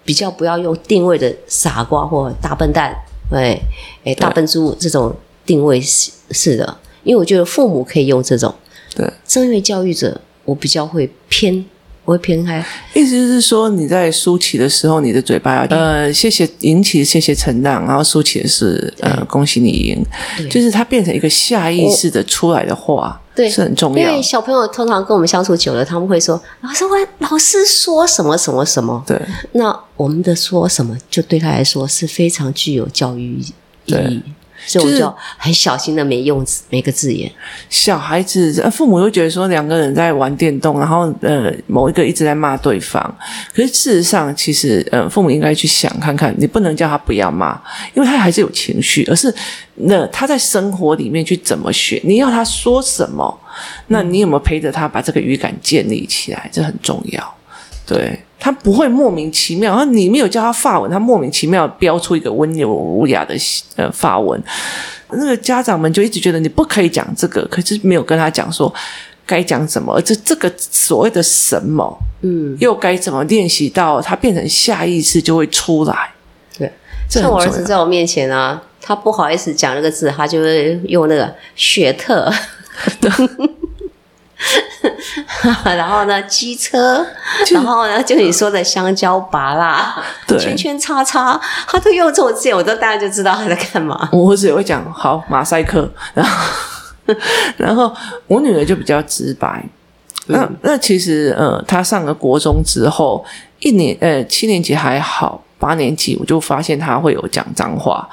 [0.03, 2.93] 比较不要用定位的傻瓜或大笨蛋，
[3.31, 3.57] 哎
[4.03, 8.53] 哎大笨猪这种定位是是的，因为我觉得父母可以用这种，
[8.95, 11.63] 对，正因为教育者，我比较会偏。
[12.11, 20.05] 我会偏开，意思是说你在舒起的时候，你的嘴巴要呃，谢谢引起，谢谢承让，然后舒起的是呃，恭喜你赢，
[20.49, 23.17] 就是它变成一个下意识的出来的话。
[23.33, 24.09] 对，是很重要。
[24.09, 29.17] 因为小朋友通常跟我们相处久了，他们会说：“老师，我老师说什么什么什么。”对，
[29.53, 33.45] 那我们的说什么，就对他来说是非常具有教育意
[33.85, 34.21] 义。
[34.67, 37.31] 对所以我就很小心的没用词，每个字眼。
[37.69, 43.01] 小孩子，父母会觉得说两个人在玩电动，然后呃，某一个一直在骂对方。
[43.53, 47.59] 可是事实上，其实呃，父母应该去想看看，你不能叫他不要骂，
[47.93, 49.33] 因为他还是有情绪，而是
[49.75, 53.39] 那他在生活里面去怎么学，你要他说什么，
[53.87, 56.49] 那你有没有陪着他把这个语感建立起来？
[56.51, 57.35] 这很重要。
[57.85, 63.35] 对，他不会莫名其妙，他你没有教他法文，他莫名其妙标出一个温柔儒雅的
[63.75, 64.41] 呃法文，
[65.11, 68.73] 那个家长们就一直觉得你不可以讲这个，可是没有跟他讲说
[69.27, 76.11] 该讲什么，而这这个所谓的什么，嗯，又该怎么练习到他变成下意识就会出来。
[76.57, 76.71] 对，
[77.07, 82.33] 像我儿子在我面前啊，他不好意思讲那个字，他就会用那个雪特。
[85.63, 87.05] 然后呢，机车，
[87.51, 89.95] 然后呢，就你说的香蕉拔辣，
[90.27, 94.09] 对，圈圈叉叉，他都用这种字眼，我都大概就知道他在干嘛。
[94.11, 97.15] 我儿子也会讲好马赛克， 然后，
[97.57, 97.93] 然后
[98.27, 99.63] 我女儿就比较直白。
[100.27, 103.25] 嗯、那那其实呃，她上了国中之后，
[103.59, 105.43] 一年呃七年级还好。
[105.61, 108.09] 八年级我就发现他会有讲脏话，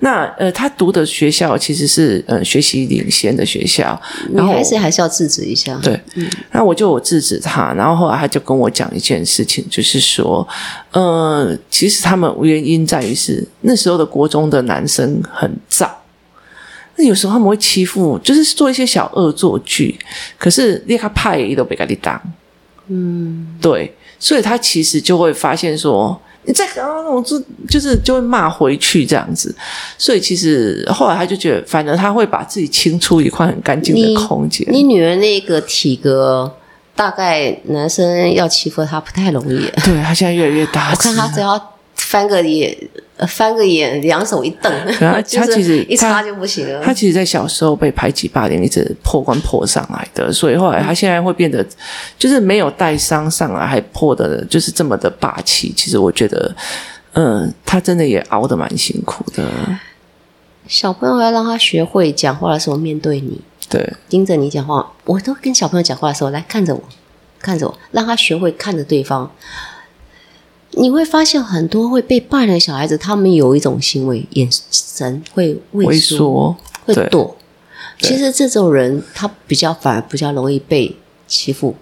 [0.00, 3.98] 那呃，他读的学校其实是呃学习领先的学校，
[4.34, 5.74] 然后还是还是要制止一下。
[5.82, 10.46] 对，嗯，那我就有制止他，然后后来他就跟我讲一件事情，就是说，
[10.90, 16.02] 呃，其实他们原因在于是那时候的国中的男生很躁，
[16.96, 19.98] 那有时候他们会欺负，就是做一些小恶作剧，
[20.36, 22.20] 可是连他派也都被给你当，
[22.88, 26.20] 嗯，对，所以他其实就会发现说。
[26.44, 29.54] 你再搞那我就就是就会骂回去这样子，
[29.96, 34.66] 所以其实后来他就觉得，反正他会把自己清出一块很干净的空间。
[34.70, 36.52] 你女儿那个体格，
[36.96, 39.58] 大概男生要欺负她不太容易。
[39.84, 41.71] 对，她现在越来越大，我看她只要
[42.12, 42.76] 翻个眼。
[43.28, 46.82] 翻个眼，两手一瞪， 他其实一擦就不行了。
[46.82, 51.64] 他其实，在小时候被排挤霸凌，一直破关破上来的，所以后来他现在会变得，
[52.18, 55.72] 就是没有带伤上来，还破的，就是这么的霸气。
[55.76, 56.52] 其实我觉得，
[57.12, 59.44] 嗯，他真的也熬得蛮辛苦的。
[60.66, 64.92] 小朋友要让他学会讲话的时候面对你，对，盯着你讲话。
[65.04, 66.82] 我都跟小朋友讲话的时候，来看着我，
[67.40, 69.30] 看着我，让他学会看着对方。
[70.72, 76.56] 你会发现很多会被霸凌的小孩子，他们有一种行为，眼神会畏缩，缩
[76.86, 77.36] 会躲。
[78.00, 81.74] 其实这种人他比较反而比较容易被欺负。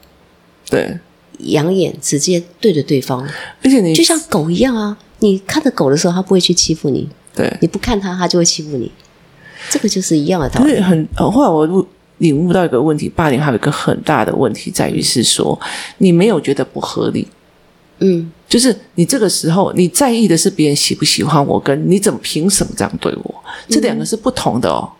[0.68, 0.98] 对，
[1.38, 3.26] 仰眼直接对着对方，
[3.62, 4.96] 而且你就像狗一样啊！
[5.20, 7.08] 你看着狗的时候，它不会去欺负你。
[7.34, 8.90] 对，你不看它，它就会欺负你。
[9.70, 10.80] 这个就是一样的道理。
[10.80, 11.86] 很后来我
[12.18, 15.58] 领悟到一个问题，霸凌还有一个很大的问题在于是说，
[15.98, 17.26] 你没有觉得不合理。
[18.00, 23.34] 嗯，就是你这个时候你在意的是别人喜不喜欢我，跟你怎么凭什么这样对我，
[23.68, 24.90] 这两个是不同的哦。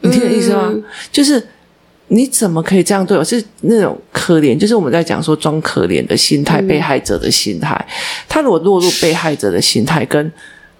[0.00, 0.64] 嗯、你听我意思吗？
[0.66, 1.40] 嗯、就是
[2.08, 3.22] 你怎么可以这样对我？
[3.22, 7.86] 是那种可怜，就是我们在讲说装可怜的心态，被害者的心态。
[8.28, 10.32] 他如果落入被害者的心态，跟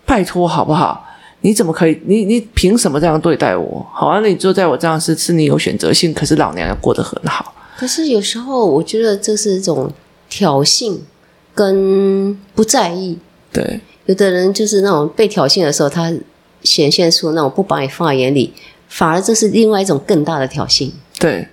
[0.05, 1.07] 拜托好不好？
[1.43, 1.97] 你怎么可以？
[2.05, 3.87] 你你凭什么这样对待我？
[3.95, 7.55] 好啊，那你坐在我这样是是你有选择性，可是老娘要过得很好。
[7.79, 9.89] 可是有时候我觉得这是一种
[10.29, 10.99] 挑衅。
[11.59, 13.19] 跟不在意，
[13.53, 16.15] 对，有的人就是那种被挑衅的时候，他
[16.63, 18.53] 显现出那种不把你放在眼里，
[18.89, 20.93] 反而这是另外一种更大的挑衅。
[21.19, 21.49] 对，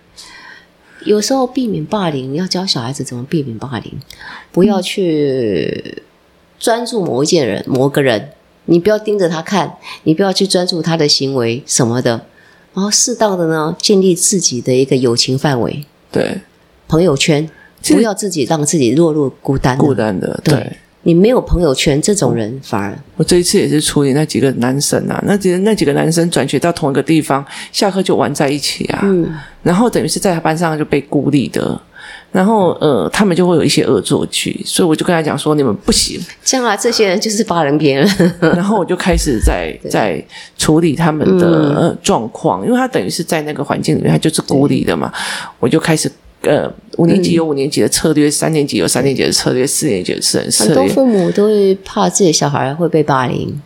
[1.06, 3.94] 有时候避免霸凌，要教小孩子怎么避免霸凌，
[4.52, 6.04] 不要去
[6.60, 8.30] 专注某一件人、某个人，
[8.66, 12.28] 你不要盯着他看，你不要去专注他的行为什么的，
[12.76, 16.42] 然后适当的呢，建立自己的一个友情范围，对，
[16.88, 17.50] 朋友圈。
[17.94, 20.40] 不要自己让自己落入孤单，孤单的。
[20.44, 20.72] 对，对
[21.04, 22.98] 你没有朋友圈，这种人反而……
[23.16, 29.02] 我这一次也是处理那几个男生啊，那几个那几个男生转学到同一个地方，下课就玩在一起啊。
[29.04, 31.80] 嗯，然后等于是在他班上就被孤立的，
[32.32, 38.10] 然后呃，他们就会有一些恶作剧，所以我就跟他讲说：“你们不行。”这样啊这些人就是霸凌别人。
[38.42, 40.20] 然后我就开始在 在
[40.58, 45.14] 处理他们的、嗯呃、状况，因为他等于是在那个环境里面，他就是孤立的嘛，
[45.60, 46.12] 我就开始。
[46.46, 50.76] 呃，五年级有五年级的策略，嗯、三年级有三年级的策略，四年级有四年级的策略。
[50.76, 53.60] 很多父母都会怕自己的小孩会被霸凌，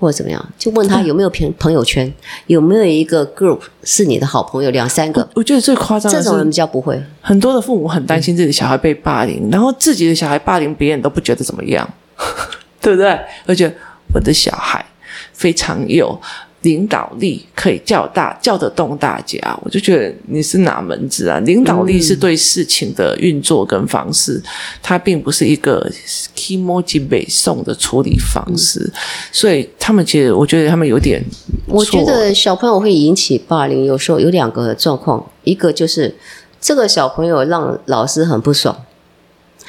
[0.00, 2.14] 或者怎么样，就问他有没有朋朋友圈，嗯、
[2.48, 5.28] 有没有一个 group 是你的好朋友，两三个。
[5.34, 7.00] 我觉得最夸张这种人比较不会。
[7.20, 11.88] 很多的父母很担心自己的小孩被霸凌，嗯、然后自己的小孩霸凌别人都不觉得怎么样，
[12.80, 13.18] 对不对？
[13.46, 13.72] 而且
[14.12, 14.84] 我的小孩
[15.32, 16.20] 非常有。
[16.64, 21.38] 领导力可以叫大叫得动大家，我就觉得你是哪门子啊？
[21.40, 24.42] 领导力是对事情的运作跟方式，嗯、
[24.82, 25.88] 它并不是一个
[26.34, 28.92] kimoji 北宋的处理方式，嗯、
[29.30, 31.22] 所以他们其实我觉得他们有点，
[31.68, 36.16] 我觉得小朋友会引起霸凌，有时候有两个状况，一个就是
[36.60, 38.74] 这个小朋友让老师很不爽。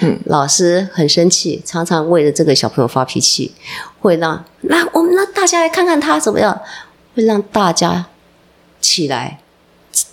[0.01, 3.53] 嗯，老师很生气，常常为了这个小朋友发脾气，
[4.01, 6.59] 会让那我们让大家来看看他怎么样，
[7.15, 8.07] 会让大家
[8.79, 9.39] 起来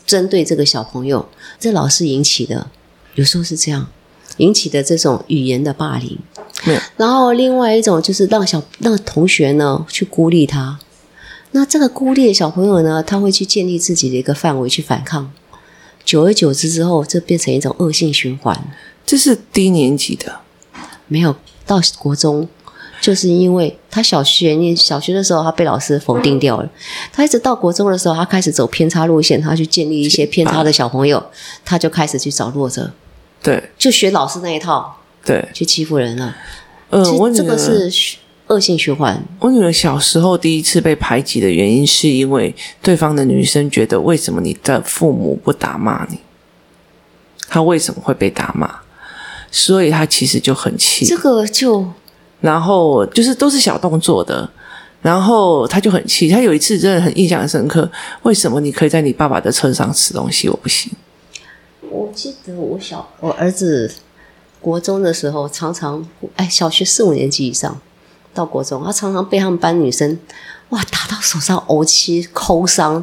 [0.07, 1.29] 针对这个小朋友，
[1.59, 2.71] 这老师引起的，
[3.17, 3.89] 有时候是这样
[4.39, 6.19] 引起的这种语言的霸凌。
[6.65, 10.79] 嗯，然后另外一种就是让小让同学呢去孤立他，
[11.51, 15.33] 那这个孤立的小朋友呢，他会去建立自己的一个范围去反抗，
[16.05, 18.71] 久而久之之后，这变成一种恶性循环。
[19.05, 20.41] 这是低年级的，
[21.09, 21.35] 没有
[21.67, 22.49] 到国中，
[23.03, 26.71] 就是因为他小学念小学的时候，他被老师否定掉了。
[27.13, 31.21] 他一直到国中的时候，他开始走偏差路线，他去建立一些偏差的小朋友，
[31.65, 32.93] 他就开始去找弱者，
[33.43, 36.37] 对，就学老师那一套，对，去欺负人了。
[36.91, 37.91] 嗯、呃，我这个是
[38.47, 39.21] 恶性循环。
[39.41, 46.19] 我女儿小时候第一次被排挤的原因，是因为对方的女生觉得，为什么你的父母不打骂你？
[47.49, 48.77] 他为什么会被打骂？
[49.51, 51.93] 所以她其实就很气，这个就，
[52.43, 54.47] 然后就是都是小动作的，
[55.01, 56.29] 然后他就很气。
[56.29, 57.91] 他有一次真的很印象深刻，
[58.25, 60.93] 为什么你可以在你爸爸的车上吃东西，我不行？
[61.89, 63.91] 我记得我小我儿子
[64.61, 67.81] 国中的时候，常常哎，小学四五年级以上
[68.35, 70.19] 到国中，他常常被他们班女生
[70.71, 73.03] 哇打到手上殴七抠伤。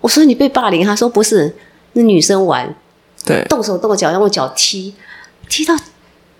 [0.00, 1.54] 我说你被霸凌，他说不是，
[1.92, 2.74] 那女生玩，
[3.24, 4.92] 对，动手动脚用脚踢。
[5.48, 5.76] 踢到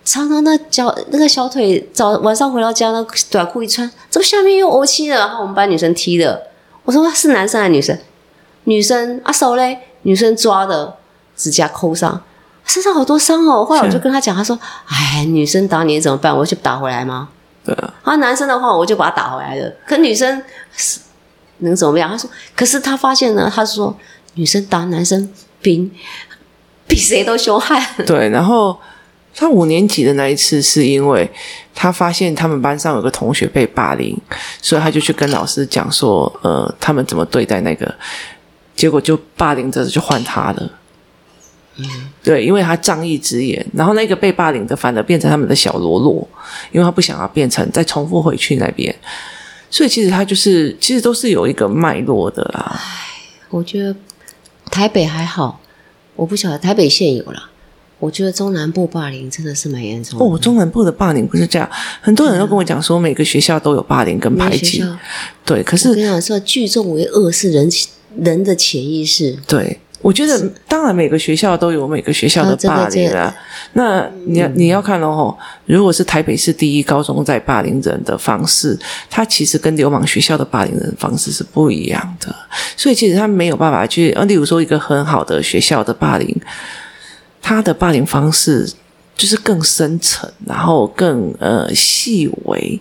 [0.04, 5.16] 常常那脚那个小腿，早晚上回到家，那短裤一穿，怎么下面又怄青了？
[5.16, 6.48] 然后我们班女生踢的，
[6.84, 7.96] 我说是男生还是女生？
[8.64, 10.96] 女生啊手嘞，女生抓的
[11.36, 12.20] 指甲抠伤，
[12.64, 13.64] 身上好多伤哦。
[13.64, 16.36] 后来我就跟他讲，他说：“哎，女生打你怎么办？
[16.36, 17.28] 我就打回来吗？”
[17.64, 17.94] 对啊。
[18.04, 19.72] 然后男生的话，我就把他打回来了。
[19.86, 20.42] 可女生
[20.76, 20.98] 是
[21.58, 22.10] 能怎么样？
[22.10, 23.96] 他说：“可是他发现呢，他说
[24.34, 25.90] 女生打男生比
[26.88, 28.76] 比谁都凶悍。”对，然后。
[29.34, 31.28] 他五年级的那一次，是因为
[31.74, 34.16] 他发现他们班上有个同学被霸凌，
[34.60, 37.94] 所以他就去跟老师讲说：“呃，他们怎么对待那个？”
[38.76, 40.72] 结果就霸凌者就换他了。
[41.76, 46.28] 嗯，对，因为他仗义直言，然后那个被霸凌的反而变成他们的小喽啰，
[46.70, 48.94] 因为他不想要变成再重复回去那边，
[49.70, 52.78] 所以其实他就是其实都是有一个脉络的啦。
[52.78, 52.80] 唉，
[53.48, 53.96] 我觉得
[54.70, 55.60] 台北还好，
[56.16, 57.48] 我不晓得台北县有了。
[58.02, 60.24] 我觉得中南部霸凌真的是蛮严重的。
[60.24, 64.84] 哦，中南部的霸凌不是这样，很多人都跟我讲说，每个学校都有霸凌跟排挤。
[65.44, 67.70] 对，可是我跟你讲说，聚众为恶是人
[68.18, 69.38] 人的潜意识。
[69.46, 73.22] 对，我觉得当然每个学校都有每个学校的霸凌啊。
[73.22, 73.34] 啊
[73.74, 75.32] 那你要你要看哦，
[75.66, 78.76] 如果是台北市第一高中在霸凌人的方式，
[79.08, 82.34] 它其实跟流氓学校的霸凌人方式是不一样的。
[82.76, 86.36] 所以其实他没有办法去，呃，例如说一个很好的学校的霸凌。
[87.42, 88.72] 他的霸凌方式
[89.16, 92.80] 就是更深层，然后更呃细微。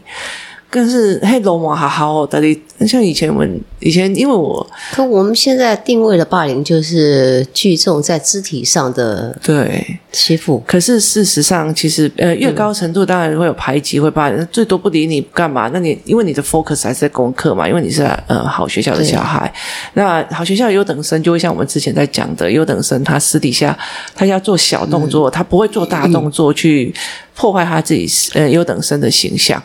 [0.72, 2.42] 更是嘿，龙王好好的，
[2.88, 10.64] 像以前我们以前，因为我可我们现在定位的霸凌就是聚众在肢体上的对欺负。
[10.66, 15.70] 可是事实上，其实呃越高程度当然会有排挤，会霸凌，最多不理你干嘛？
[15.74, 19.54] 那你因为你的 focus 还是在功课嘛，因为你是呃好学校的小孩。
[19.96, 23.78] 那好学校优等生就会像我们之前在讲的，优等生他私底下
[24.16, 26.94] 他要做小动作，嗯、他不会做大动作去。
[27.36, 29.62] 破坏他自己呃优等生的形象，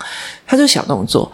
[0.46, 1.30] 他就小动作。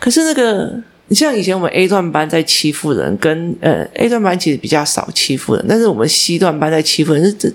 [0.00, 0.74] 可是那个，
[1.08, 7.50] 你像以前我们 A 段班在欺负人，跟呃 A 段班其实比较少欺负人，但是我们 C 段班在欺负人是这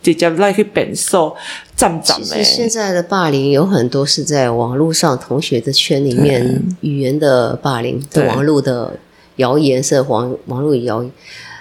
[0.00, 1.34] 这叫 like 本受
[1.74, 2.22] 站长。
[2.22, 8.98] 其实现在的霸凌有很多是在网络上同学的圈里面语言的霸凌，对网络的
[9.36, 11.10] 谣言是网网络谣言，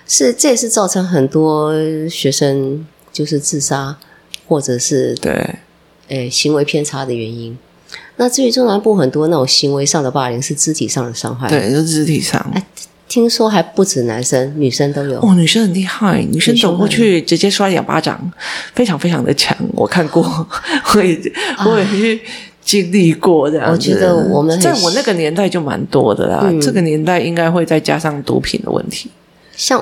[0.07, 1.73] 是这也是造成很多
[2.07, 3.97] 学生就是自杀
[4.45, 5.55] 或者是对。
[6.07, 7.57] 诶，行为偏差的原因。
[8.17, 11.47] 那至于中南部很多那种行为上的霸凌，是肢体上的伤害。
[11.47, 12.39] 对，就是肢体上。
[12.53, 12.63] 诶，
[13.07, 15.19] 听说还不止男生，女生都有。
[15.21, 18.31] 哦，女生很厉害，女生走过去直接摔两巴掌，
[18.73, 19.55] 非常非常的强。
[19.73, 20.21] 我看过，
[20.95, 21.17] 我也
[21.65, 22.19] 我也去
[22.61, 23.71] 经历过这样子。
[23.71, 26.41] 我觉得我们在我那个年代就蛮多的啦。
[26.43, 29.09] 嗯，这个年代应该会再加上毒品的问题。
[29.55, 29.81] 像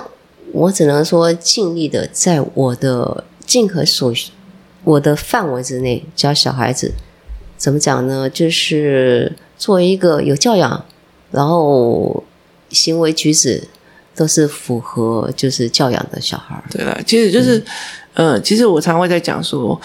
[0.52, 4.14] 我只能说，尽力的在我的尽可所
[4.86, 6.94] 我的范围之内教小孩子，
[7.58, 8.30] 怎么讲呢？
[8.30, 10.86] 就是做一个有教养，
[11.32, 12.24] 然后
[12.70, 13.68] 行为举止
[14.16, 16.64] 都是符合就是教养的小孩。
[16.70, 17.58] 对了，其实就是，
[18.14, 19.80] 嗯、呃，其实我常常会在讲说，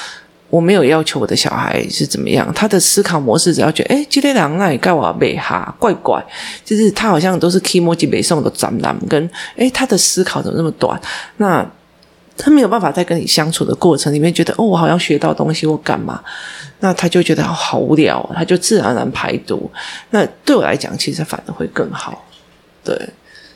[0.51, 6.23] 我没有要求我的小孩是怎么样，他的思考模式只要觉得，哎，今天两个那里盖瓦贝哈怪怪，
[6.63, 11.01] 就是他好像都是级北宋的展览，跟哎他的思考怎么那么短，
[11.39, 11.67] 那
[12.43, 16.23] 他没有办法在跟你相处的过程里面觉得，哦，我好像学到东西，我干嘛？
[16.81, 19.71] 那他就觉得好无聊，他就自然而然排毒。
[20.09, 22.25] 那对我来讲，其实反而会更好。
[22.83, 22.99] 对，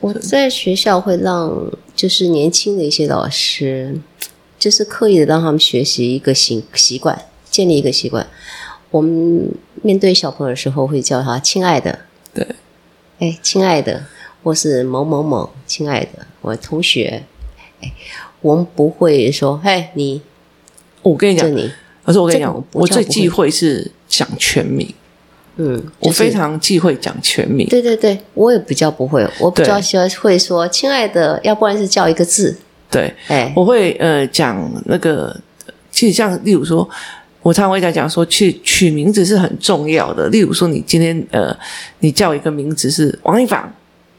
[0.01, 1.51] 我在学校会让
[1.97, 3.99] 就是年轻的一些老师，
[4.59, 7.19] 就是刻意的让他们学习一个习习惯，
[7.51, 8.27] 建立一个习惯。
[8.91, 9.51] 我们
[9.83, 12.01] 面对小朋友的时候，会叫他“亲爱的”，
[12.35, 12.47] 对，
[13.19, 14.05] 哎，亲爱的，
[14.43, 17.25] 或是某某某，亲爱的，我同学，
[17.81, 17.91] 哎，
[18.45, 20.21] 我们不会说，嘿，你，
[21.01, 21.73] 我跟你讲，你。
[22.05, 24.87] 可是我跟你讲，我，最忌讳是讲全名。
[25.57, 27.67] 嗯，我非常忌讳讲全名。
[27.69, 32.55] 对对对，我也比较不会，我比较喜欢会说“亲爱的”，要不然是叫一个字。
[32.91, 35.35] 对，哎，我会呃讲那个，
[35.91, 36.87] 其实像例如说，
[37.41, 40.29] 我常常会讲讲说，去取名字是很重要的。
[40.29, 41.57] 例如说，你今天呃，
[42.01, 43.75] 你叫一个名字是王一凡，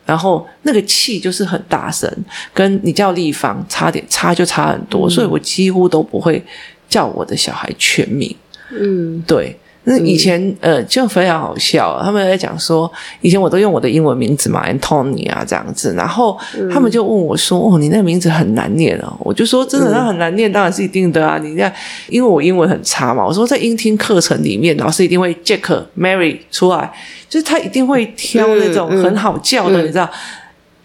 [0.05, 2.09] 然后那个气就是很大声，
[2.53, 6.43] 跟你叫立方差点差就差很多，嗯，所以我几乎都不会。
[6.87, 8.33] 叫我的小孩全名，
[8.69, 16.37] 嗯，对，那以前、嗯、呃就非常好笑，他们在讲说，以前我都用我的英文名字嘛，Anthony 啊这样子，然后
[16.71, 21.73] 他们就问我说，哦，你那个名字很难念哦，我就说真的，他很难念，当然是一定的啊，你看，
[22.09, 26.91] 因为我英文很差嘛，我说在英听课程里面，老师一定会 Jack、Mary 出来，
[27.29, 30.09] 就是他一定会挑那种很好叫的，嗯嗯、你知道，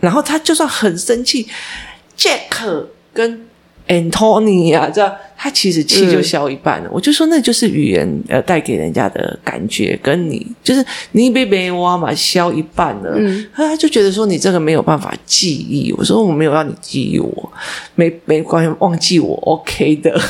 [0.01, 1.49] 然后他就算很生气
[2.19, 3.47] ，Jack 跟
[3.91, 5.13] Anthony 啊，这样。
[5.43, 15.91] 他其实气就消一半了，嗯，我就说那就是语言呃带给人家的感觉，跟你就是你被别人挖嘛消一半了，嗯，他就觉得说你这个没有办法记忆。
[15.97, 17.53] 我说我没有让你记忆我，
[17.95, 20.21] 没没关系，忘记我 OK 的，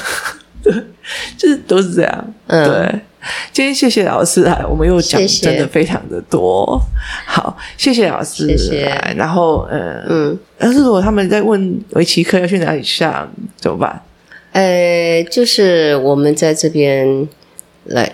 [0.63, 0.73] 对，
[1.37, 3.01] 就是都是这样，嗯，对。
[3.53, 6.81] 今天谢谢老师来，我们又讲真的非常的多。
[7.17, 8.47] 谢谢好，谢谢老师。
[8.47, 9.15] 谢谢。
[9.17, 14.03] 然后呃嗯，但是如果他们在问围棋课要去哪里上，怎么办？
[14.53, 17.29] 呃，就是我们在这边
[17.85, 18.13] 来，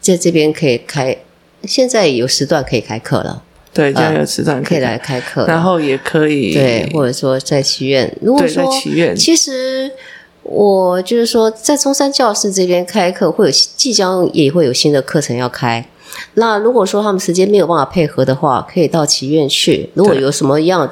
[0.00, 1.16] 在这边可以开，
[1.64, 3.42] 现在有时段可以开课了。
[3.72, 8.12] 对，这样有时段可以，来开课，然后也可以对，或者说在祈愿。
[8.20, 8.68] 如果说
[9.14, 9.90] 其实
[10.42, 15.86] 我就是说，在中山教室这边开课，会有即将也会有新的课程要开。
[16.34, 19.88] 那如果说他们时间没有办法配合的话，可以到棋院去。
[19.94, 20.90] 如果有什么样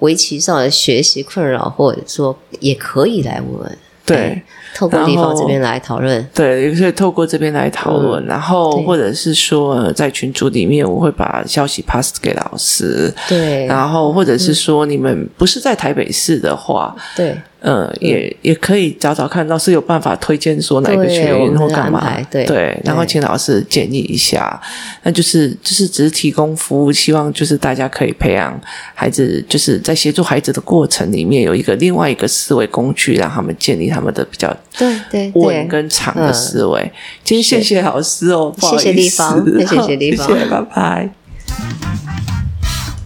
[0.00, 3.78] 围棋上的学习困扰，或者说也可以来问。
[4.04, 4.42] 对，
[4.74, 17.38] 透过地方这边来讨论，对，也可以透过这边来讨论，嗯、然后或者是说在群组里面，我会把消息 pass 给老师，对，然后或者是说你们不是在台北市的话，对。
[17.60, 24.60] 呃，也也可以找找看，老师有办法推荐说哪个学员或干嘛，对，对，然后请老师建议一下，
[25.02, 28.58] 那就是就是只是提供服务，希望就是大家可以培养
[28.94, 36.92] 孩子，就是在协助孩子的过程里面有一个另外一个思维工具，让他们建立他们的比较对对稳跟长的思维。
[37.24, 42.37] 今天谢谢老师哦，谢谢地方，谢谢地方， 谢谢，拜拜。